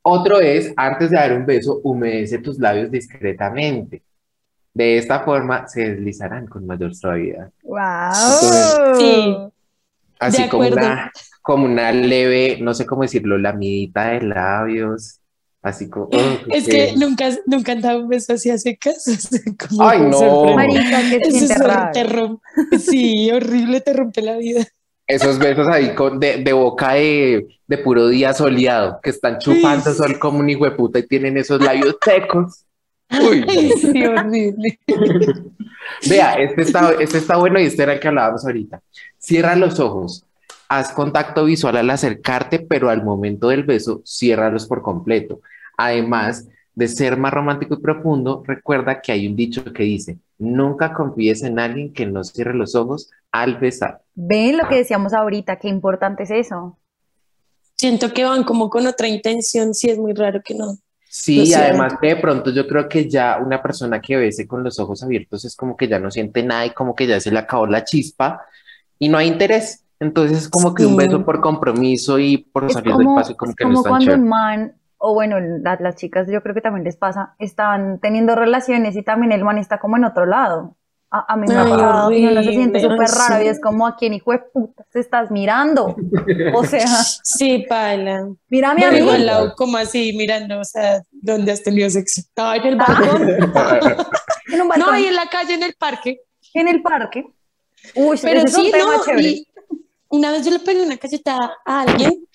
Otro 0.02 0.40
es, 0.40 0.72
antes 0.76 1.10
de 1.10 1.16
dar 1.16 1.32
un 1.32 1.44
beso, 1.44 1.80
humedece 1.82 2.38
tus 2.38 2.58
labios 2.58 2.90
discretamente. 2.90 4.02
De 4.72 4.98
esta 4.98 5.20
forma 5.20 5.66
se 5.66 5.90
deslizarán 5.90 6.46
con 6.46 6.66
mayor 6.66 6.94
suavidad. 6.94 7.50
¡Wow! 7.62 8.98
sí. 8.98 9.36
Así 10.18 10.48
como 10.48 10.68
una, 10.68 11.10
como 11.42 11.64
una 11.64 11.92
leve, 11.92 12.58
no 12.60 12.72
sé 12.72 12.86
cómo 12.86 13.02
decirlo, 13.02 13.36
la 13.36 13.52
midita 13.52 14.08
de 14.08 14.22
labios. 14.22 15.20
Así 15.66 15.90
como. 15.90 16.06
oh, 16.12 16.38
Es 16.52 16.68
que 16.68 16.94
nunca, 16.96 17.28
nunca 17.44 17.72
han 17.72 17.80
dado 17.80 17.98
un 18.02 18.08
beso 18.08 18.34
así 18.34 18.50
a 18.50 18.56
secas. 18.58 19.04
Como 19.68 19.82
Ay, 19.82 19.98
no. 20.00 20.54
Marica, 20.54 21.00
que 21.10 21.16
Eso 21.24 21.44
es 21.46 21.58
raro. 21.58 21.90
te 21.92 22.04
rompe- 22.04 22.78
Sí, 22.78 23.30
horrible, 23.32 23.80
te 23.80 23.92
rompe 23.92 24.22
la 24.22 24.36
vida. 24.36 24.64
Esos 25.08 25.40
besos 25.40 25.66
ahí 25.66 25.92
con, 25.96 26.20
de, 26.20 26.36
de 26.44 26.52
boca 26.52 26.92
de, 26.92 27.48
de 27.66 27.78
puro 27.78 28.06
día 28.06 28.32
soleado, 28.32 29.00
que 29.02 29.10
están 29.10 29.38
chupando 29.40 29.90
Sí. 29.90 29.96
sol 29.96 30.20
como 30.20 30.38
un 30.38 30.48
hijo 30.50 30.64
de 30.66 30.70
puta 30.72 31.00
y 31.00 31.06
tienen 31.08 31.36
esos 31.36 31.60
labios 31.60 31.96
secos. 32.04 32.62
Uy, 33.10 33.44
sí, 33.80 34.04
horrible. 34.04 34.78
vea, 36.08 36.34
este 36.34 36.62
está, 36.62 36.92
este 37.00 37.18
está 37.18 37.36
bueno 37.36 37.58
y 37.60 37.64
este 37.64 37.82
era 37.82 37.94
el 37.94 38.00
que 38.00 38.08
hablábamos 38.08 38.44
ahorita. 38.44 38.80
Cierra 39.18 39.56
los 39.56 39.78
ojos, 39.80 40.24
haz 40.68 40.92
contacto 40.92 41.44
visual 41.44 41.76
al 41.76 41.90
acercarte, 41.90 42.60
pero 42.60 42.88
al 42.90 43.04
momento 43.04 43.48
del 43.48 43.62
beso, 43.64 44.02
ciérralos 44.06 44.66
por 44.66 44.82
completo. 44.82 45.40
Además 45.76 46.48
de 46.74 46.88
ser 46.88 47.16
más 47.16 47.32
romántico 47.32 47.74
y 47.74 47.82
profundo, 47.82 48.42
recuerda 48.46 49.00
que 49.00 49.12
hay 49.12 49.26
un 49.26 49.36
dicho 49.36 49.64
que 49.72 49.82
dice, 49.82 50.18
nunca 50.38 50.92
confíes 50.92 51.42
en 51.42 51.58
alguien 51.58 51.92
que 51.92 52.06
no 52.06 52.22
cierre 52.22 52.54
los 52.54 52.74
ojos 52.74 53.10
al 53.32 53.58
besar. 53.58 54.02
Ven 54.14 54.58
lo 54.58 54.68
que 54.68 54.76
decíamos 54.76 55.12
ahorita, 55.12 55.56
qué 55.56 55.68
importante 55.68 56.24
es 56.24 56.30
eso. 56.30 56.78
Siento 57.76 58.12
que 58.12 58.24
van 58.24 58.44
como 58.44 58.70
con 58.70 58.86
otra 58.86 59.08
intención, 59.08 59.74
sí 59.74 59.90
es 59.90 59.98
muy 59.98 60.12
raro 60.12 60.42
que 60.42 60.54
no. 60.54 60.78
Sí, 61.08 61.54
además 61.54 61.94
que 62.00 62.08
de 62.08 62.16
pronto 62.16 62.50
yo 62.50 62.66
creo 62.66 62.88
que 62.88 63.08
ya 63.08 63.38
una 63.42 63.62
persona 63.62 64.00
que 64.02 64.16
bese 64.16 64.46
con 64.46 64.62
los 64.62 64.78
ojos 64.78 65.02
abiertos 65.02 65.46
es 65.46 65.56
como 65.56 65.76
que 65.76 65.88
ya 65.88 65.98
no 65.98 66.10
siente 66.10 66.42
nada 66.42 66.66
y 66.66 66.70
como 66.70 66.94
que 66.94 67.06
ya 67.06 67.20
se 67.20 67.30
le 67.30 67.38
acabó 67.38 67.66
la 67.66 67.84
chispa 67.84 68.42
y 68.98 69.08
no 69.08 69.16
hay 69.16 69.28
interés. 69.28 69.82
Entonces 69.98 70.38
es 70.38 70.48
como 70.50 70.74
que 70.74 70.84
un 70.84 70.94
beso 70.96 71.24
por 71.24 71.40
compromiso 71.40 72.18
y 72.18 72.38
por 72.38 72.64
Es 72.66 72.74
salir 72.74 72.96
del 72.96 73.10
paso 73.14 73.32
y 73.32 73.34
como 73.34 73.52
es 73.52 73.56
que 73.56 73.64
no 73.64 73.72
como 73.72 73.80
es 73.80 73.82
tan 73.82 73.92
cuando 73.92 74.04
chévere. 74.04 74.22
un 74.22 74.28
man, 74.28 74.75
o 74.98 75.14
bueno, 75.14 75.38
la- 75.40 75.76
las 75.80 75.96
chicas 75.96 76.26
yo 76.30 76.42
creo 76.42 76.54
que 76.54 76.60
también 76.60 76.84
les 76.84 76.96
pasa, 76.96 77.34
están 77.38 77.98
teniendo 78.00 78.34
relaciones 78.34 78.96
y 78.96 79.02
también 79.02 79.32
el 79.32 79.44
man 79.44 79.58
está 79.58 79.78
como 79.78 79.96
en 79.96 80.04
otro 80.04 80.26
lado. 80.26 80.76
A, 81.08 81.34
a 81.34 81.36
mí 81.36 81.46
me 81.46 81.54
ha 81.54 81.62
Ay, 81.62 81.70
pasado 81.70 82.10
y 82.12 82.26
uno 82.26 82.42
se 82.42 82.50
siente 82.50 82.80
súper 82.80 83.08
raro 83.08 83.44
y 83.44 83.46
es 83.46 83.60
como 83.60 83.86
a 83.86 83.96
quién 83.96 84.12
hijo 84.12 84.32
de 84.32 84.40
puta 84.40 84.84
te 84.92 84.98
estás 84.98 85.30
mirando. 85.30 85.94
O 86.54 86.64
sea, 86.64 86.86
Sí, 87.22 87.64
paila. 87.68 88.26
mírame 88.48 88.84
a 88.84 88.90
mí. 88.90 88.98
igual, 88.98 89.52
como 89.56 89.76
así, 89.76 90.12
mirando, 90.16 90.58
o 90.58 90.64
sea, 90.64 91.02
¿dónde 91.12 91.52
has 91.52 91.62
tenido 91.62 91.88
sexo? 91.90 92.22
No, 92.36 92.52
en 92.54 92.62
el 92.64 92.76
balcón. 92.76 93.28
En 94.52 94.62
un 94.62 94.68
No, 94.78 94.96
y 94.98 95.06
en 95.06 95.14
la 95.16 95.26
calle, 95.28 95.54
en 95.54 95.62
el 95.62 95.74
parque. 95.78 96.20
en 96.54 96.68
el 96.68 96.82
parque. 96.82 97.24
Uy, 97.94 98.18
Pero 98.22 98.38
ese 98.40 98.48
es 98.48 98.56
un 98.58 98.64
sí, 98.64 98.70
tema 98.72 98.96
no, 98.96 99.04
chévere. 99.04 99.28
y 99.28 99.46
una 100.08 100.30
vez 100.32 100.44
yo 100.44 100.50
le 100.50 100.58
pegué 100.60 100.82
una 100.82 100.96
cachetada 100.96 101.52
a 101.64 101.80
alguien. 101.82 102.25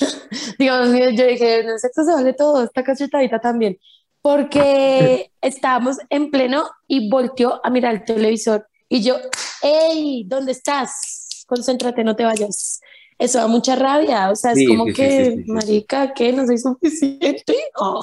Dios 0.58 0.88
mío, 0.90 1.10
yo 1.10 1.26
dije, 1.26 1.60
en 1.60 1.68
el 1.70 1.78
sexo 1.78 2.04
se 2.04 2.12
vale 2.12 2.32
todo, 2.32 2.64
esta 2.64 2.82
cachetadita 2.82 3.40
también. 3.40 3.78
Porque 4.22 5.30
estábamos 5.40 5.96
en 6.10 6.30
pleno 6.30 6.64
y 6.86 7.08
volteó 7.10 7.60
a 7.64 7.70
mirar 7.70 7.94
el 7.94 8.04
televisor. 8.04 8.66
Y 8.88 9.02
yo, 9.02 9.16
hey, 9.62 10.24
¿dónde 10.26 10.52
estás? 10.52 11.44
Concéntrate, 11.46 12.04
no 12.04 12.16
te 12.16 12.24
vayas. 12.24 12.80
Eso 13.18 13.38
da 13.38 13.46
mucha 13.48 13.74
rabia. 13.76 14.30
O 14.30 14.36
sea, 14.36 14.52
es 14.52 14.58
Sí, 14.58 14.66
como 14.66 14.86
sí, 14.86 14.92
que, 14.92 15.24
sí. 15.36 15.44
marica, 15.46 16.12
¿qué? 16.14 16.32
¿No 16.32 16.46
soy 16.46 16.58
suficiente? 16.58 17.54
Oh. 17.80 18.02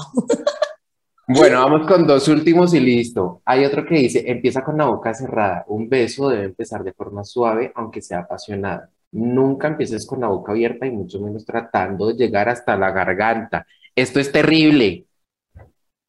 Bueno, 1.28 1.60
vamos 1.60 1.88
con 1.88 2.06
dos 2.06 2.28
últimos 2.28 2.74
y 2.76 2.80
listo. 2.80 3.42
Hay 3.46 3.66
otro 3.66 3.84
que 3.84 3.96
dice, 3.96 4.24
empieza 4.28 4.64
con 4.64 4.78
la 4.78 4.86
boca 4.86 5.12
cerrada. 5.14 5.66
Un 5.68 5.90
beso 5.90 6.30
debe 6.30 6.44
empezar 6.46 6.84
de 6.84 6.94
forma 6.94 7.24
suave, 7.24 7.72
aunque 7.76 8.02
sea 8.02 8.20
apasionada. 8.20 8.92
Nunca 9.18 9.70
empieces 9.70 10.06
con 10.06 10.20
la 10.20 10.28
boca 10.28 10.52
abierta 10.52 10.86
y 10.86 10.92
mucho 10.92 11.22
menos 11.22 11.46
tratando 11.46 12.08
de 12.08 12.16
llegar 12.16 12.50
hasta 12.50 12.76
la 12.76 12.92
garganta. 12.92 13.66
Esto 13.96 14.20
es 14.20 14.30
terrible. 14.30 15.06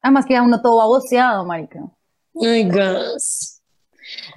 Además 0.02 0.26
queda 0.26 0.42
uno 0.42 0.60
todo 0.60 0.78
baboseado, 0.78 1.44
marica. 1.44 1.78
Ay, 2.42 2.64
gas. 2.68 3.62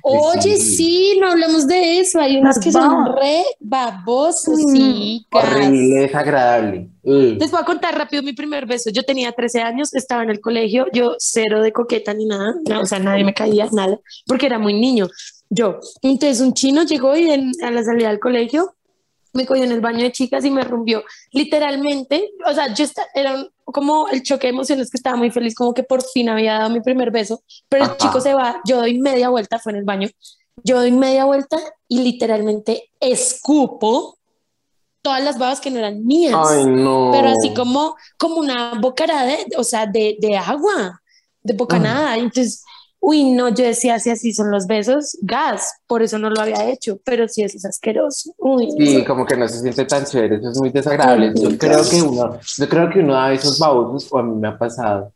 Oye, 0.04 0.58
Sí. 0.58 0.76
sí, 0.78 1.18
no 1.20 1.32
hablemos 1.32 1.68
de 1.68 2.00
eso. 2.00 2.20
Hay 2.20 2.38
unos 2.38 2.58
Las 2.58 2.64
que 2.64 2.72
son 2.72 3.06
babas. 3.06 3.20
re 3.20 3.44
babosos, 3.60 4.60
Mm, 4.66 4.76
sí. 4.76 5.26
Horrible, 5.32 5.96
desagradable. 6.02 6.90
Les 7.04 7.50
voy 7.52 7.60
a 7.62 7.66
contar 7.66 7.98
rápido 7.98 8.22
mi 8.22 8.34
primer 8.34 8.68
beso. 8.68 8.92
Yo 8.92 9.02
tenía 9.04 9.32
13 9.32 9.62
años, 9.62 9.96
estaba 9.96 10.22
en 10.22 10.30
el 10.30 10.42
colegio, 10.42 10.86
yo 10.94 11.16
cero 11.18 11.62
de 11.64 11.72
coqueta 11.72 12.14
ni 12.14 12.26
nada, 12.26 12.54
no, 12.70 12.82
o 12.82 12.86
sea, 12.86 13.00
nadie 13.00 13.24
me 13.24 13.34
caía, 13.34 13.68
nada, 13.72 13.98
porque 14.28 14.46
era 14.46 14.60
muy 14.60 14.74
niño. 14.80 15.08
Yo, 15.50 15.80
entonces 16.02 16.42
un 16.42 16.54
chino 16.54 16.84
llegó 16.84 17.16
y 17.18 17.30
en- 17.32 17.52
a 17.64 17.72
la 17.72 17.84
salida 17.84 18.10
del 18.10 18.20
colegio 18.20 18.76
me 19.34 19.46
cogió 19.46 19.64
en 19.64 19.72
el 19.72 19.82
baño 19.82 20.00
de 20.04 20.12
chicas 20.12 20.44
y 20.46 20.52
me 20.52 20.64
rumbió. 20.64 21.04
Literalmente, 21.32 22.32
o 22.48 22.54
sea, 22.54 22.74
yo 22.74 22.86
era 23.14 23.36
un- 23.36 23.50
como 23.66 24.08
el 24.10 24.24
choque 24.24 24.48
de 24.48 24.54
emociones 24.54 24.90
que 24.90 24.98
estaba 24.98 25.16
muy 25.18 25.30
feliz, 25.32 25.54
como 25.56 25.74
que 25.74 25.84
por 25.84 26.04
fin 26.04 26.30
había 26.30 26.54
dado 26.60 26.70
mi 26.72 26.82
primer 26.82 27.12
beso, 27.12 27.42
pero 27.68 27.86
el 27.86 27.98
chico 27.98 28.20
se 28.22 28.34
va, 28.34 28.62
yo 28.66 28.78
doy 28.78 29.00
media 29.00 29.30
vuelta, 29.30 29.60
fue 29.60 29.72
en 29.72 29.80
el 29.80 29.86
baño, 29.86 30.10
yo 30.64 30.78
doy 30.78 30.92
media 30.92 31.26
vuelta 31.26 31.58
y 31.88 32.02
literalmente 32.02 32.90
escupo 33.00 34.18
todas 35.02 35.24
las 35.24 35.38
babas 35.38 35.62
que 35.62 35.72
no 35.72 35.80
eran 35.80 36.04
mías 36.06 36.36
Ay, 36.50 36.66
no. 36.66 37.10
pero 37.12 37.30
así 37.30 37.54
como, 37.54 37.96
como 38.18 38.36
una 38.38 38.74
bocarada, 38.80 39.26
de, 39.26 39.46
o 39.58 39.64
sea, 39.64 39.86
de, 39.86 40.18
de 40.20 40.36
agua, 40.38 41.02
de 41.42 41.54
bocanada. 41.54 42.18
Entonces, 42.18 42.64
uy, 43.00 43.32
no, 43.32 43.50
yo 43.50 43.66
decía, 43.66 44.00
si 44.00 44.10
así 44.10 44.34
son 44.34 44.52
los 44.52 44.68
besos, 44.68 45.18
gas, 45.22 45.74
por 45.88 46.02
eso 46.02 46.18
no 46.18 46.30
lo 46.30 46.42
había 46.42 46.70
hecho, 46.70 47.00
pero 47.04 47.28
sí 47.28 47.44
eso 47.44 47.58
es 47.58 47.66
asqueroso. 47.66 48.34
Uy, 48.38 48.70
Sí, 48.72 49.06
como 49.06 49.26
que 49.26 49.38
no 49.38 49.48
se 49.48 49.60
siente 49.60 49.86
tan 49.86 50.06
chévere, 50.06 50.38
eso 50.38 50.52
es 50.52 50.60
muy 50.60 50.70
desagradable. 50.70 51.34
Yo 51.36 51.58
creo 51.58 51.82
que 51.90 52.02
uno, 52.02 52.40
yo 52.58 52.70
creo 52.70 52.90
que 52.90 53.00
uno 53.00 53.14
da 53.14 53.34
esos 53.34 53.58
babosos, 53.60 54.12
o 54.12 54.20
a 54.20 54.24
mí 54.24 54.36
me 54.36 54.48
ha 54.48 54.58
pasado. 54.58 55.14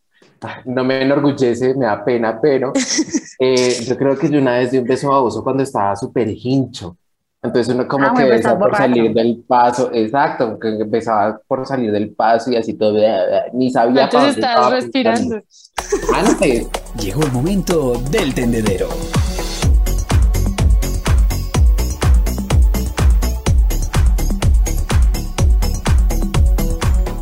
No 0.66 0.84
me 0.84 1.02
enorgullece, 1.02 1.74
me 1.74 1.86
da 1.86 2.04
pena, 2.04 2.40
pero 2.42 2.74
eh, 3.40 3.84
yo 3.86 3.98
creo 3.98 4.18
que 4.18 4.30
yo 4.30 4.40
una 4.40 4.58
vez 4.60 4.72
di 4.72 4.78
un 4.78 4.86
beso 4.86 5.10
baboso 5.10 5.44
cuando 5.44 5.64
estaba 5.64 5.96
súper 5.96 6.30
hincho. 6.30 6.98
Entonces 7.44 7.76
uno 7.76 7.88
como 7.88 8.06
Ah, 8.06 8.14
que 8.16 8.22
pues 8.24 8.30
besa 8.30 8.38
estás 8.38 8.54
por 8.54 8.60
borracho. 8.72 8.84
salir 8.84 9.14
del 9.14 9.44
paso, 9.46 9.90
exacto, 9.94 10.58
que 10.60 10.70
empezaba 10.70 11.40
por 11.46 11.66
salir 11.68 11.92
del 11.92 12.12
paso 12.12 12.52
y 12.52 12.56
así 12.56 12.74
todo, 12.76 12.98
ni 13.54 13.70
sabía 13.70 14.06
entonces 14.06 14.38
estaba 14.38 14.70
respirando. 14.70 15.42
pensando. 15.42 16.14
Antes, 16.30 16.68
Llegó 17.00 17.24
el 17.24 17.32
momento 17.32 17.96
del 18.12 18.34
tendedero. 18.34 18.88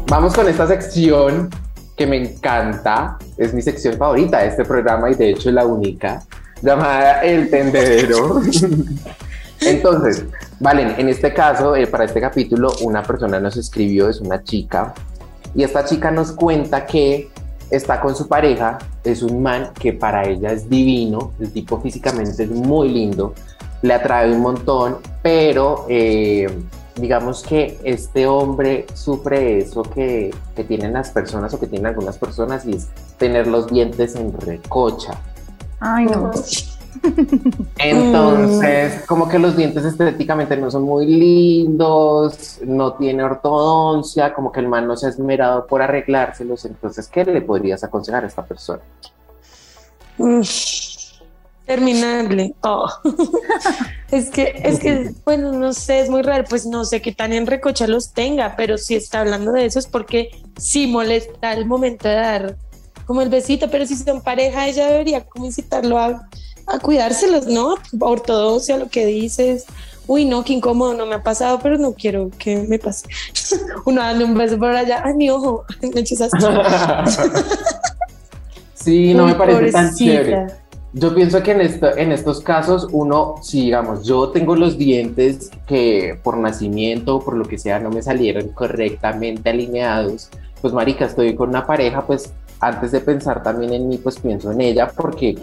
Vamos 0.07 0.33
con 0.33 0.47
esta 0.47 0.67
sección 0.67 1.49
que 1.95 2.05
me 2.05 2.17
encanta, 2.17 3.17
es 3.37 3.53
mi 3.53 3.61
sección 3.61 3.97
favorita 3.97 4.39
de 4.39 4.47
este 4.47 4.65
programa 4.65 5.09
y 5.09 5.15
de 5.15 5.29
hecho 5.31 5.49
es 5.49 5.55
la 5.55 5.65
única, 5.65 6.23
llamada 6.61 7.21
El 7.21 7.49
Tendedero. 7.49 8.41
Entonces, 9.61 10.25
Valen, 10.59 10.93
en 10.99 11.09
este 11.09 11.33
caso, 11.33 11.75
eh, 11.75 11.87
para 11.87 12.05
este 12.05 12.21
capítulo, 12.21 12.71
una 12.81 13.01
persona 13.01 13.39
nos 13.39 13.57
escribió, 13.57 14.09
es 14.09 14.21
una 14.21 14.43
chica, 14.43 14.93
y 15.55 15.63
esta 15.63 15.85
chica 15.85 16.11
nos 16.11 16.31
cuenta 16.33 16.85
que 16.85 17.29
está 17.71 17.99
con 17.99 18.15
su 18.15 18.27
pareja, 18.27 18.77
es 19.03 19.23
un 19.23 19.41
man 19.41 19.71
que 19.79 19.93
para 19.93 20.27
ella 20.27 20.51
es 20.51 20.69
divino, 20.69 21.33
el 21.39 21.51
tipo 21.51 21.79
físicamente 21.81 22.43
es 22.43 22.49
muy 22.51 22.89
lindo, 22.89 23.33
le 23.81 23.93
atrae 23.93 24.31
un 24.31 24.41
montón, 24.41 24.97
pero 25.23 25.85
eh, 25.89 26.47
digamos 26.95 27.41
que 27.41 27.79
este 27.83 28.27
hombre 28.27 28.85
sufre 28.93 29.57
eso 29.59 29.81
que, 29.81 30.31
que 30.55 30.63
tienen 30.63 30.93
las 30.93 31.09
personas 31.09 31.53
o 31.55 31.59
que 31.59 31.65
tienen 31.65 31.87
algunas 31.87 32.17
personas 32.17 32.65
y 32.65 32.73
es 32.75 32.89
tener 33.17 33.47
los 33.47 33.67
dientes 33.67 34.15
en 34.15 34.39
recocha. 34.39 35.13
Ay, 35.79 36.05
no. 36.05 36.31
Entonces, 37.77 39.03
como 39.07 39.27
que 39.27 39.39
los 39.39 39.55
dientes 39.55 39.85
estéticamente 39.85 40.57
no 40.57 40.69
son 40.69 40.83
muy 40.83 41.05
lindos, 41.05 42.59
no 42.65 42.93
tiene 42.93 43.23
ortodoncia, 43.23 44.33
como 44.33 44.51
que 44.51 44.59
el 44.59 44.67
man 44.67 44.87
no 44.87 44.95
se 44.97 45.07
ha 45.07 45.09
esmerado 45.09 45.65
por 45.67 45.81
arreglárselos. 45.81 46.65
Entonces, 46.65 47.07
¿qué 47.07 47.25
le 47.25 47.41
podrías 47.41 47.83
aconsejar 47.83 48.23
a 48.23 48.27
esta 48.27 48.43
persona? 48.43 48.81
Terminarle. 51.65 52.53
Oh. 52.63 52.89
es 54.11 54.29
que, 54.29 54.53
es 54.63 54.79
que, 54.79 55.11
bueno, 55.25 55.53
no 55.53 55.73
sé, 55.73 56.01
es 56.01 56.09
muy 56.09 56.21
raro, 56.21 56.43
pues 56.49 56.65
no 56.65 56.85
sé 56.85 57.01
qué 57.01 57.13
tan 57.13 57.33
en 57.33 57.47
recocha 57.47 57.87
los 57.87 58.11
tenga, 58.11 58.55
pero 58.55 58.77
si 58.77 58.95
está 58.95 59.21
hablando 59.21 59.51
de 59.53 59.65
eso 59.65 59.79
es 59.79 59.87
porque 59.87 60.29
sí 60.57 60.87
molesta 60.87 61.53
el 61.53 61.65
momento 61.65 62.07
de 62.07 62.15
dar 62.15 62.57
como 63.05 63.21
el 63.21 63.29
besito, 63.29 63.69
pero 63.69 63.85
si 63.85 63.95
son 63.95 64.21
pareja, 64.21 64.67
ella 64.67 64.87
debería 64.87 65.25
como 65.25 65.45
incitarlo 65.45 65.97
a, 65.97 66.27
a 66.73 66.79
cuidárselos, 66.79 67.47
¿no? 67.47 67.75
Ortodoxia, 67.99 68.77
lo 68.77 68.89
que 68.89 69.05
dices. 69.05 69.65
Uy, 70.07 70.25
no, 70.25 70.43
qué 70.43 70.53
incómodo, 70.53 70.93
no 70.93 71.05
me 71.05 71.15
ha 71.15 71.23
pasado, 71.23 71.59
pero 71.61 71.77
no 71.77 71.93
quiero 71.93 72.29
que 72.37 72.57
me 72.57 72.79
pase. 72.79 73.07
Uno 73.85 74.01
dando 74.01 74.25
un 74.25 74.33
beso 74.33 74.57
por 74.57 74.71
allá, 74.71 75.01
ay, 75.05 75.13
mi 75.13 75.29
ojo, 75.29 75.65
me 75.93 76.01
hechizaste. 76.01 76.37
sí, 78.73 79.13
no 79.13 79.25
me 79.27 79.35
parece 79.35 79.71
tan 79.71 79.95
chévere. 79.95 80.47
Yo 80.93 81.15
pienso 81.15 81.41
que 81.41 81.51
en, 81.51 81.61
esto, 81.61 81.95
en 81.95 82.11
estos 82.11 82.41
casos 82.41 82.87
uno, 82.91 83.35
si 83.41 83.61
digamos, 83.61 84.05
yo 84.05 84.29
tengo 84.29 84.57
los 84.57 84.77
dientes 84.77 85.49
que 85.65 86.19
por 86.21 86.37
nacimiento 86.37 87.15
o 87.15 87.23
por 87.23 87.37
lo 87.37 87.45
que 87.45 87.57
sea 87.57 87.79
no 87.79 87.89
me 87.89 88.01
salieron 88.01 88.49
correctamente 88.49 89.49
alineados, 89.49 90.29
pues 90.61 90.73
marica, 90.73 91.05
estoy 91.05 91.33
con 91.33 91.47
una 91.47 91.65
pareja, 91.65 92.05
pues 92.05 92.33
antes 92.59 92.91
de 92.91 92.99
pensar 92.99 93.41
también 93.41 93.73
en 93.73 93.87
mí, 93.87 93.97
pues 93.97 94.19
pienso 94.19 94.51
en 94.51 94.59
ella 94.59 94.91
porque 94.93 95.37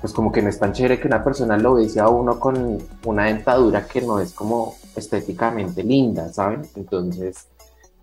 pues 0.00 0.12
como 0.12 0.30
que 0.30 0.42
no 0.42 0.48
es 0.48 0.58
tan 0.58 0.72
chévere 0.72 1.00
que 1.00 1.08
una 1.08 1.24
persona 1.24 1.56
lo 1.56 1.74
vea 1.74 2.04
a 2.04 2.08
uno 2.08 2.38
con 2.38 2.78
una 3.04 3.24
dentadura 3.24 3.86
que 3.86 4.00
no 4.00 4.20
es 4.20 4.32
como 4.32 4.76
estéticamente 4.94 5.82
linda, 5.82 6.32
¿saben? 6.32 6.62
Entonces, 6.76 7.48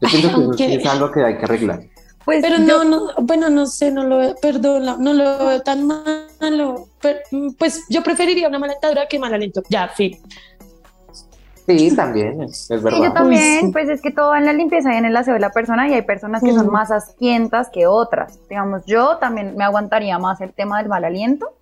yo 0.02 0.10
pienso 0.10 0.52
que 0.52 0.76
es 0.76 0.86
algo 0.86 1.12
que 1.12 1.24
hay 1.24 1.38
que 1.38 1.46
arreglar. 1.46 1.84
Pues 2.26 2.42
pero 2.42 2.58
no, 2.58 2.84
no, 2.84 3.14
bueno, 3.22 3.50
no 3.50 3.68
sé, 3.68 3.92
no 3.92 4.04
lo 4.04 4.18
veo, 4.18 4.36
perdón, 4.42 4.84
no 5.00 5.14
lo 5.14 5.38
veo 5.38 5.62
tan 5.62 5.86
malo. 5.86 6.88
pues 7.58 7.84
yo 7.88 8.02
preferiría 8.04 8.48
una 8.48 8.58
mala 8.58 8.74
dentadura 8.74 9.08
que 9.08 9.20
mal 9.20 9.34
aliento. 9.34 9.62
Ya, 9.70 9.88
fin. 9.90 10.18
Sí, 11.68 11.96
también, 11.96 12.42
es, 12.44 12.68
verdad. 12.70 13.00
yo 13.02 13.12
también, 13.12 13.72
pues 13.72 13.90
es 13.90 14.00
que 14.02 14.12
todo 14.12 14.36
en 14.36 14.46
la 14.46 14.54
limpieza 14.54 14.94
y 14.94 14.98
en 14.98 15.06
el 15.06 15.18
aseo 15.18 15.34
de 15.34 15.40
la 15.40 15.52
persona 15.52 15.88
y 15.88 15.94
hay 15.94 16.04
personas 16.04 16.44
que 16.44 16.54
son 16.54 16.70
más 16.72 16.92
asquientas 16.92 17.70
que 17.72 17.88
otras. 17.88 18.40
Digamos, 18.50 18.84
yo 18.86 19.18
también 19.18 19.56
me 19.56 19.64
aguantaría 19.64 20.20
más 20.20 20.42
el 20.42 20.54
tema 20.54 20.78
del 20.80 20.90
mal 20.90 21.06
aliento 21.06 21.54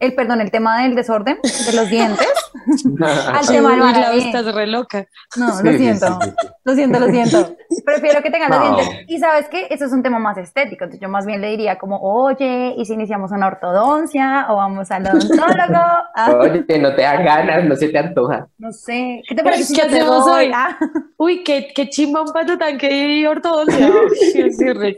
el 0.00 0.14
perdón, 0.14 0.40
el 0.40 0.50
tema 0.50 0.82
del 0.82 0.94
desorden 0.94 1.38
de 1.42 1.72
los 1.72 1.88
dientes 1.88 2.28
al 3.00 3.46
tema 3.46 3.70
del 3.70 3.80
la 3.80 4.14
estás 4.14 4.54
re 4.54 4.66
loca. 4.66 5.06
No, 5.36 5.48
lo 5.62 5.72
siento, 5.72 6.18
lo 6.64 6.74
siento, 6.74 7.00
lo 7.00 7.08
siento. 7.08 7.56
Prefiero 7.84 8.22
que 8.22 8.30
tengan 8.30 8.50
los 8.50 8.60
dientes. 8.60 9.04
Y 9.08 9.18
sabes 9.18 9.48
qué, 9.48 9.66
eso 9.70 9.84
es 9.86 9.92
un 9.92 10.02
tema 10.02 10.18
más 10.18 10.36
estético. 10.38 10.84
Entonces 10.84 11.00
yo 11.00 11.08
más 11.08 11.26
bien 11.26 11.40
le 11.40 11.50
diría 11.50 11.78
como, 11.78 12.00
oye, 12.00 12.74
¿y 12.76 12.84
si 12.84 12.94
iniciamos 12.94 13.32
una 13.32 13.46
ortodoncia 13.46 14.46
o 14.50 14.56
vamos 14.56 14.90
al 14.90 15.06
odontólogo? 15.06 15.82
Ah. 16.14 16.34
Oye, 16.40 16.78
no 16.78 16.94
te 16.94 17.02
dan 17.02 17.24
ganas, 17.24 17.64
no 17.64 17.76
se 17.76 17.88
te 17.88 17.98
antoja. 17.98 18.48
No 18.58 18.72
sé, 18.72 19.22
¿qué 19.28 19.34
te 19.34 19.42
parece 19.42 19.64
si 19.64 19.76
yo 19.76 19.86
te 19.86 20.02
hoy? 20.02 20.50
Ah. 20.54 20.78
Uy, 21.16 21.42
qué, 21.42 21.68
qué 21.74 21.88
chimba 21.88 22.22
un 22.22 22.32
pato 22.32 22.56
tan 22.58 22.78
que 22.78 23.26
ortodoncia. 23.26 23.90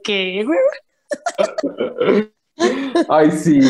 ¿Qué? 0.05 0.47
Ay, 3.09 3.31
sí. 3.33 3.61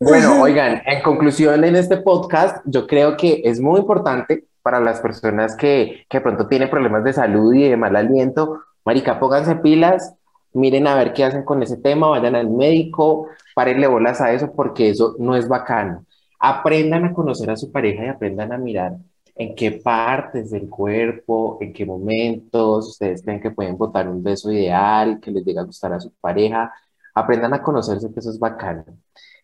Bueno, 0.00 0.40
oigan, 0.42 0.82
en 0.86 1.02
conclusión 1.02 1.62
en 1.62 1.76
este 1.76 1.98
podcast, 1.98 2.64
yo 2.64 2.86
creo 2.86 3.16
que 3.18 3.42
es 3.44 3.60
muy 3.60 3.80
importante 3.80 4.46
para 4.62 4.80
las 4.80 5.00
personas 5.00 5.54
que, 5.56 6.06
que 6.08 6.20
pronto 6.22 6.48
tienen 6.48 6.70
problemas 6.70 7.04
de 7.04 7.12
salud 7.12 7.52
y 7.54 7.68
de 7.68 7.76
mal 7.76 7.94
aliento. 7.96 8.60
Marica, 8.84 9.20
pónganse 9.20 9.56
pilas, 9.56 10.14
miren 10.54 10.86
a 10.86 10.94
ver 10.94 11.12
qué 11.12 11.24
hacen 11.24 11.44
con 11.44 11.62
ese 11.62 11.76
tema, 11.76 12.08
vayan 12.08 12.34
al 12.34 12.48
médico, 12.48 13.28
párenle 13.54 13.86
bolas 13.88 14.20
a 14.22 14.32
eso 14.32 14.52
porque 14.54 14.88
eso 14.88 15.16
no 15.18 15.36
es 15.36 15.46
bacano. 15.48 16.06
Aprendan 16.38 17.04
a 17.04 17.12
conocer 17.12 17.50
a 17.50 17.56
su 17.56 17.70
pareja 17.70 18.04
y 18.04 18.08
aprendan 18.08 18.52
a 18.52 18.58
mirar 18.58 18.96
en 19.34 19.54
qué 19.54 19.72
partes 19.72 20.50
del 20.50 20.68
cuerpo, 20.70 21.58
en 21.60 21.72
qué 21.74 21.84
momentos 21.84 22.88
ustedes 22.88 23.22
creen 23.22 23.40
que 23.40 23.50
pueden 23.50 23.76
botar 23.76 24.08
un 24.08 24.22
beso 24.22 24.50
ideal, 24.50 25.20
que 25.20 25.30
les 25.30 25.44
llegue 25.44 25.60
a 25.60 25.64
gustar 25.64 25.92
a 25.92 26.00
su 26.00 26.10
pareja. 26.20 26.72
Aprendan 27.14 27.52
a 27.54 27.62
conocerse, 27.62 28.10
que 28.12 28.20
eso 28.20 28.30
es 28.30 28.38
bacano. 28.38 28.84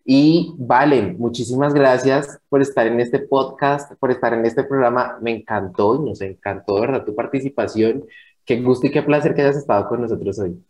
Y 0.09 0.55
Valen, 0.57 1.17
muchísimas 1.19 1.75
gracias 1.75 2.39
por 2.49 2.63
estar 2.63 2.87
en 2.87 3.01
este 3.01 3.19
podcast, 3.19 3.93
por 3.99 4.13
estar 4.13 4.33
en 4.33 4.47
este 4.47 4.63
programa. 4.63 5.19
Me 5.21 5.33
encantó 5.33 5.97
y 5.97 6.09
nos 6.09 6.21
encantó, 6.21 6.81
¿verdad? 6.81 7.05
Tu 7.05 7.13
participación. 7.13 8.05
Qué 8.45 8.63
gusto 8.63 8.87
y 8.87 8.93
qué 8.93 9.03
placer 9.03 9.35
que 9.35 9.43
hayas 9.43 9.57
estado 9.57 9.89
con 9.89 10.03
nosotros 10.03 10.39
hoy. 10.39 10.65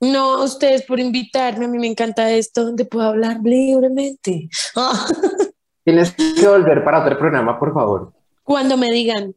No, 0.00 0.38
a 0.38 0.44
ustedes 0.44 0.82
por 0.82 0.98
invitarme. 0.98 1.66
A 1.66 1.68
mí 1.68 1.78
me 1.78 1.86
encanta 1.86 2.32
esto, 2.32 2.64
donde 2.64 2.84
puedo 2.84 3.06
hablar 3.06 3.38
libremente. 3.44 4.48
Tienes 5.84 6.12
que 6.12 6.48
volver 6.48 6.82
para 6.82 7.02
otro 7.02 7.16
programa, 7.16 7.60
por 7.60 7.72
favor. 7.72 8.12
Cuando 8.42 8.76
me 8.76 8.90
digan. 8.90 9.36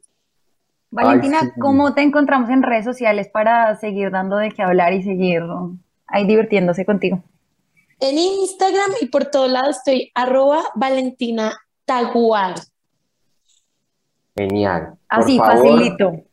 Valentina, 0.89 1.53
¿cómo 1.59 1.93
te 1.93 2.01
encontramos 2.01 2.49
en 2.49 2.63
redes 2.63 2.85
sociales 2.85 3.29
para 3.31 3.75
seguir 3.75 4.09
dando 4.09 4.37
de 4.37 4.49
qué 4.49 4.63
hablar 4.63 4.93
y 4.93 5.03
seguir 5.03 5.43
ahí 6.07 6.25
divirtiéndose 6.25 6.85
contigo? 6.85 7.23
En 7.99 8.17
Instagram 8.17 8.91
y 9.01 9.07
por 9.07 9.25
todos 9.25 9.49
lados 9.49 9.77
estoy 9.77 10.11
arroba 10.15 10.63
Valentina 10.75 11.53
Taguar. 11.85 12.55
Genial. 14.35 14.95
Así, 15.07 15.37
facilito. 15.37 16.23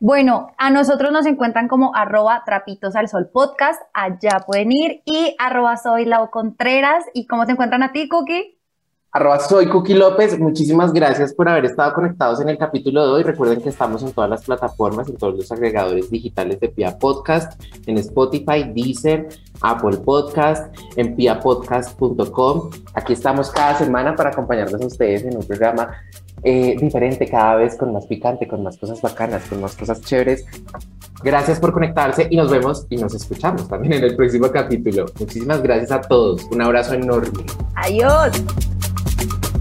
Bueno, 0.00 0.52
a 0.56 0.70
nosotros 0.70 1.10
nos 1.10 1.26
encuentran 1.26 1.66
como 1.66 1.94
arroba 1.94 2.42
trapitos 2.46 2.94
al 2.94 3.08
sol 3.08 3.30
podcast, 3.32 3.82
allá 3.92 4.44
pueden 4.46 4.70
ir, 4.70 5.02
y 5.04 5.34
arroba 5.38 5.76
soy 5.76 6.04
Lau 6.04 6.30
Contreras. 6.30 7.04
¿Y 7.14 7.26
cómo 7.26 7.46
te 7.46 7.52
encuentran 7.52 7.82
a 7.82 7.92
ti, 7.92 8.08
Cookie? 8.08 8.57
Arroba 9.18 9.40
soy 9.40 9.66
Cookie 9.66 9.94
López, 9.94 10.38
muchísimas 10.38 10.92
gracias 10.92 11.34
por 11.34 11.48
haber 11.48 11.64
estado 11.64 11.92
conectados 11.92 12.40
en 12.40 12.50
el 12.50 12.56
capítulo 12.56 13.04
de 13.04 13.12
hoy. 13.14 13.22
Recuerden 13.24 13.60
que 13.60 13.68
estamos 13.68 14.00
en 14.04 14.12
todas 14.12 14.30
las 14.30 14.44
plataformas, 14.44 15.08
en 15.08 15.16
todos 15.16 15.34
los 15.34 15.50
agregadores 15.50 16.08
digitales 16.08 16.60
de 16.60 16.68
Pia 16.68 16.96
Podcast, 16.96 17.60
en 17.88 17.98
Spotify, 17.98 18.70
Deezer, 18.72 19.26
Apple 19.60 19.96
Podcast, 20.04 20.72
en 20.94 21.16
piapodcast.com. 21.16 22.70
Aquí 22.94 23.12
estamos 23.12 23.50
cada 23.50 23.74
semana 23.76 24.14
para 24.14 24.30
acompañarles 24.30 24.80
a 24.80 24.86
ustedes 24.86 25.24
en 25.24 25.36
un 25.36 25.42
programa 25.42 25.96
eh, 26.44 26.76
diferente, 26.80 27.26
cada 27.26 27.56
vez 27.56 27.76
con 27.76 27.92
más 27.92 28.06
picante, 28.06 28.46
con 28.46 28.62
más 28.62 28.78
cosas 28.78 29.02
bacanas, 29.02 29.42
con 29.48 29.60
más 29.60 29.74
cosas 29.74 30.00
chéveres. 30.00 30.46
Gracias 31.24 31.58
por 31.58 31.72
conectarse 31.72 32.28
y 32.30 32.36
nos 32.36 32.52
vemos 32.52 32.86
y 32.88 32.96
nos 32.96 33.12
escuchamos 33.16 33.66
también 33.66 33.94
en 33.94 34.04
el 34.04 34.14
próximo 34.14 34.48
capítulo. 34.52 35.06
Muchísimas 35.18 35.60
gracias 35.60 35.90
a 35.90 36.02
todos. 36.02 36.44
Un 36.52 36.62
abrazo 36.62 36.94
enorme. 36.94 37.44
Adiós. 37.74 38.30
Thank 39.18 39.52
you. 39.52 39.57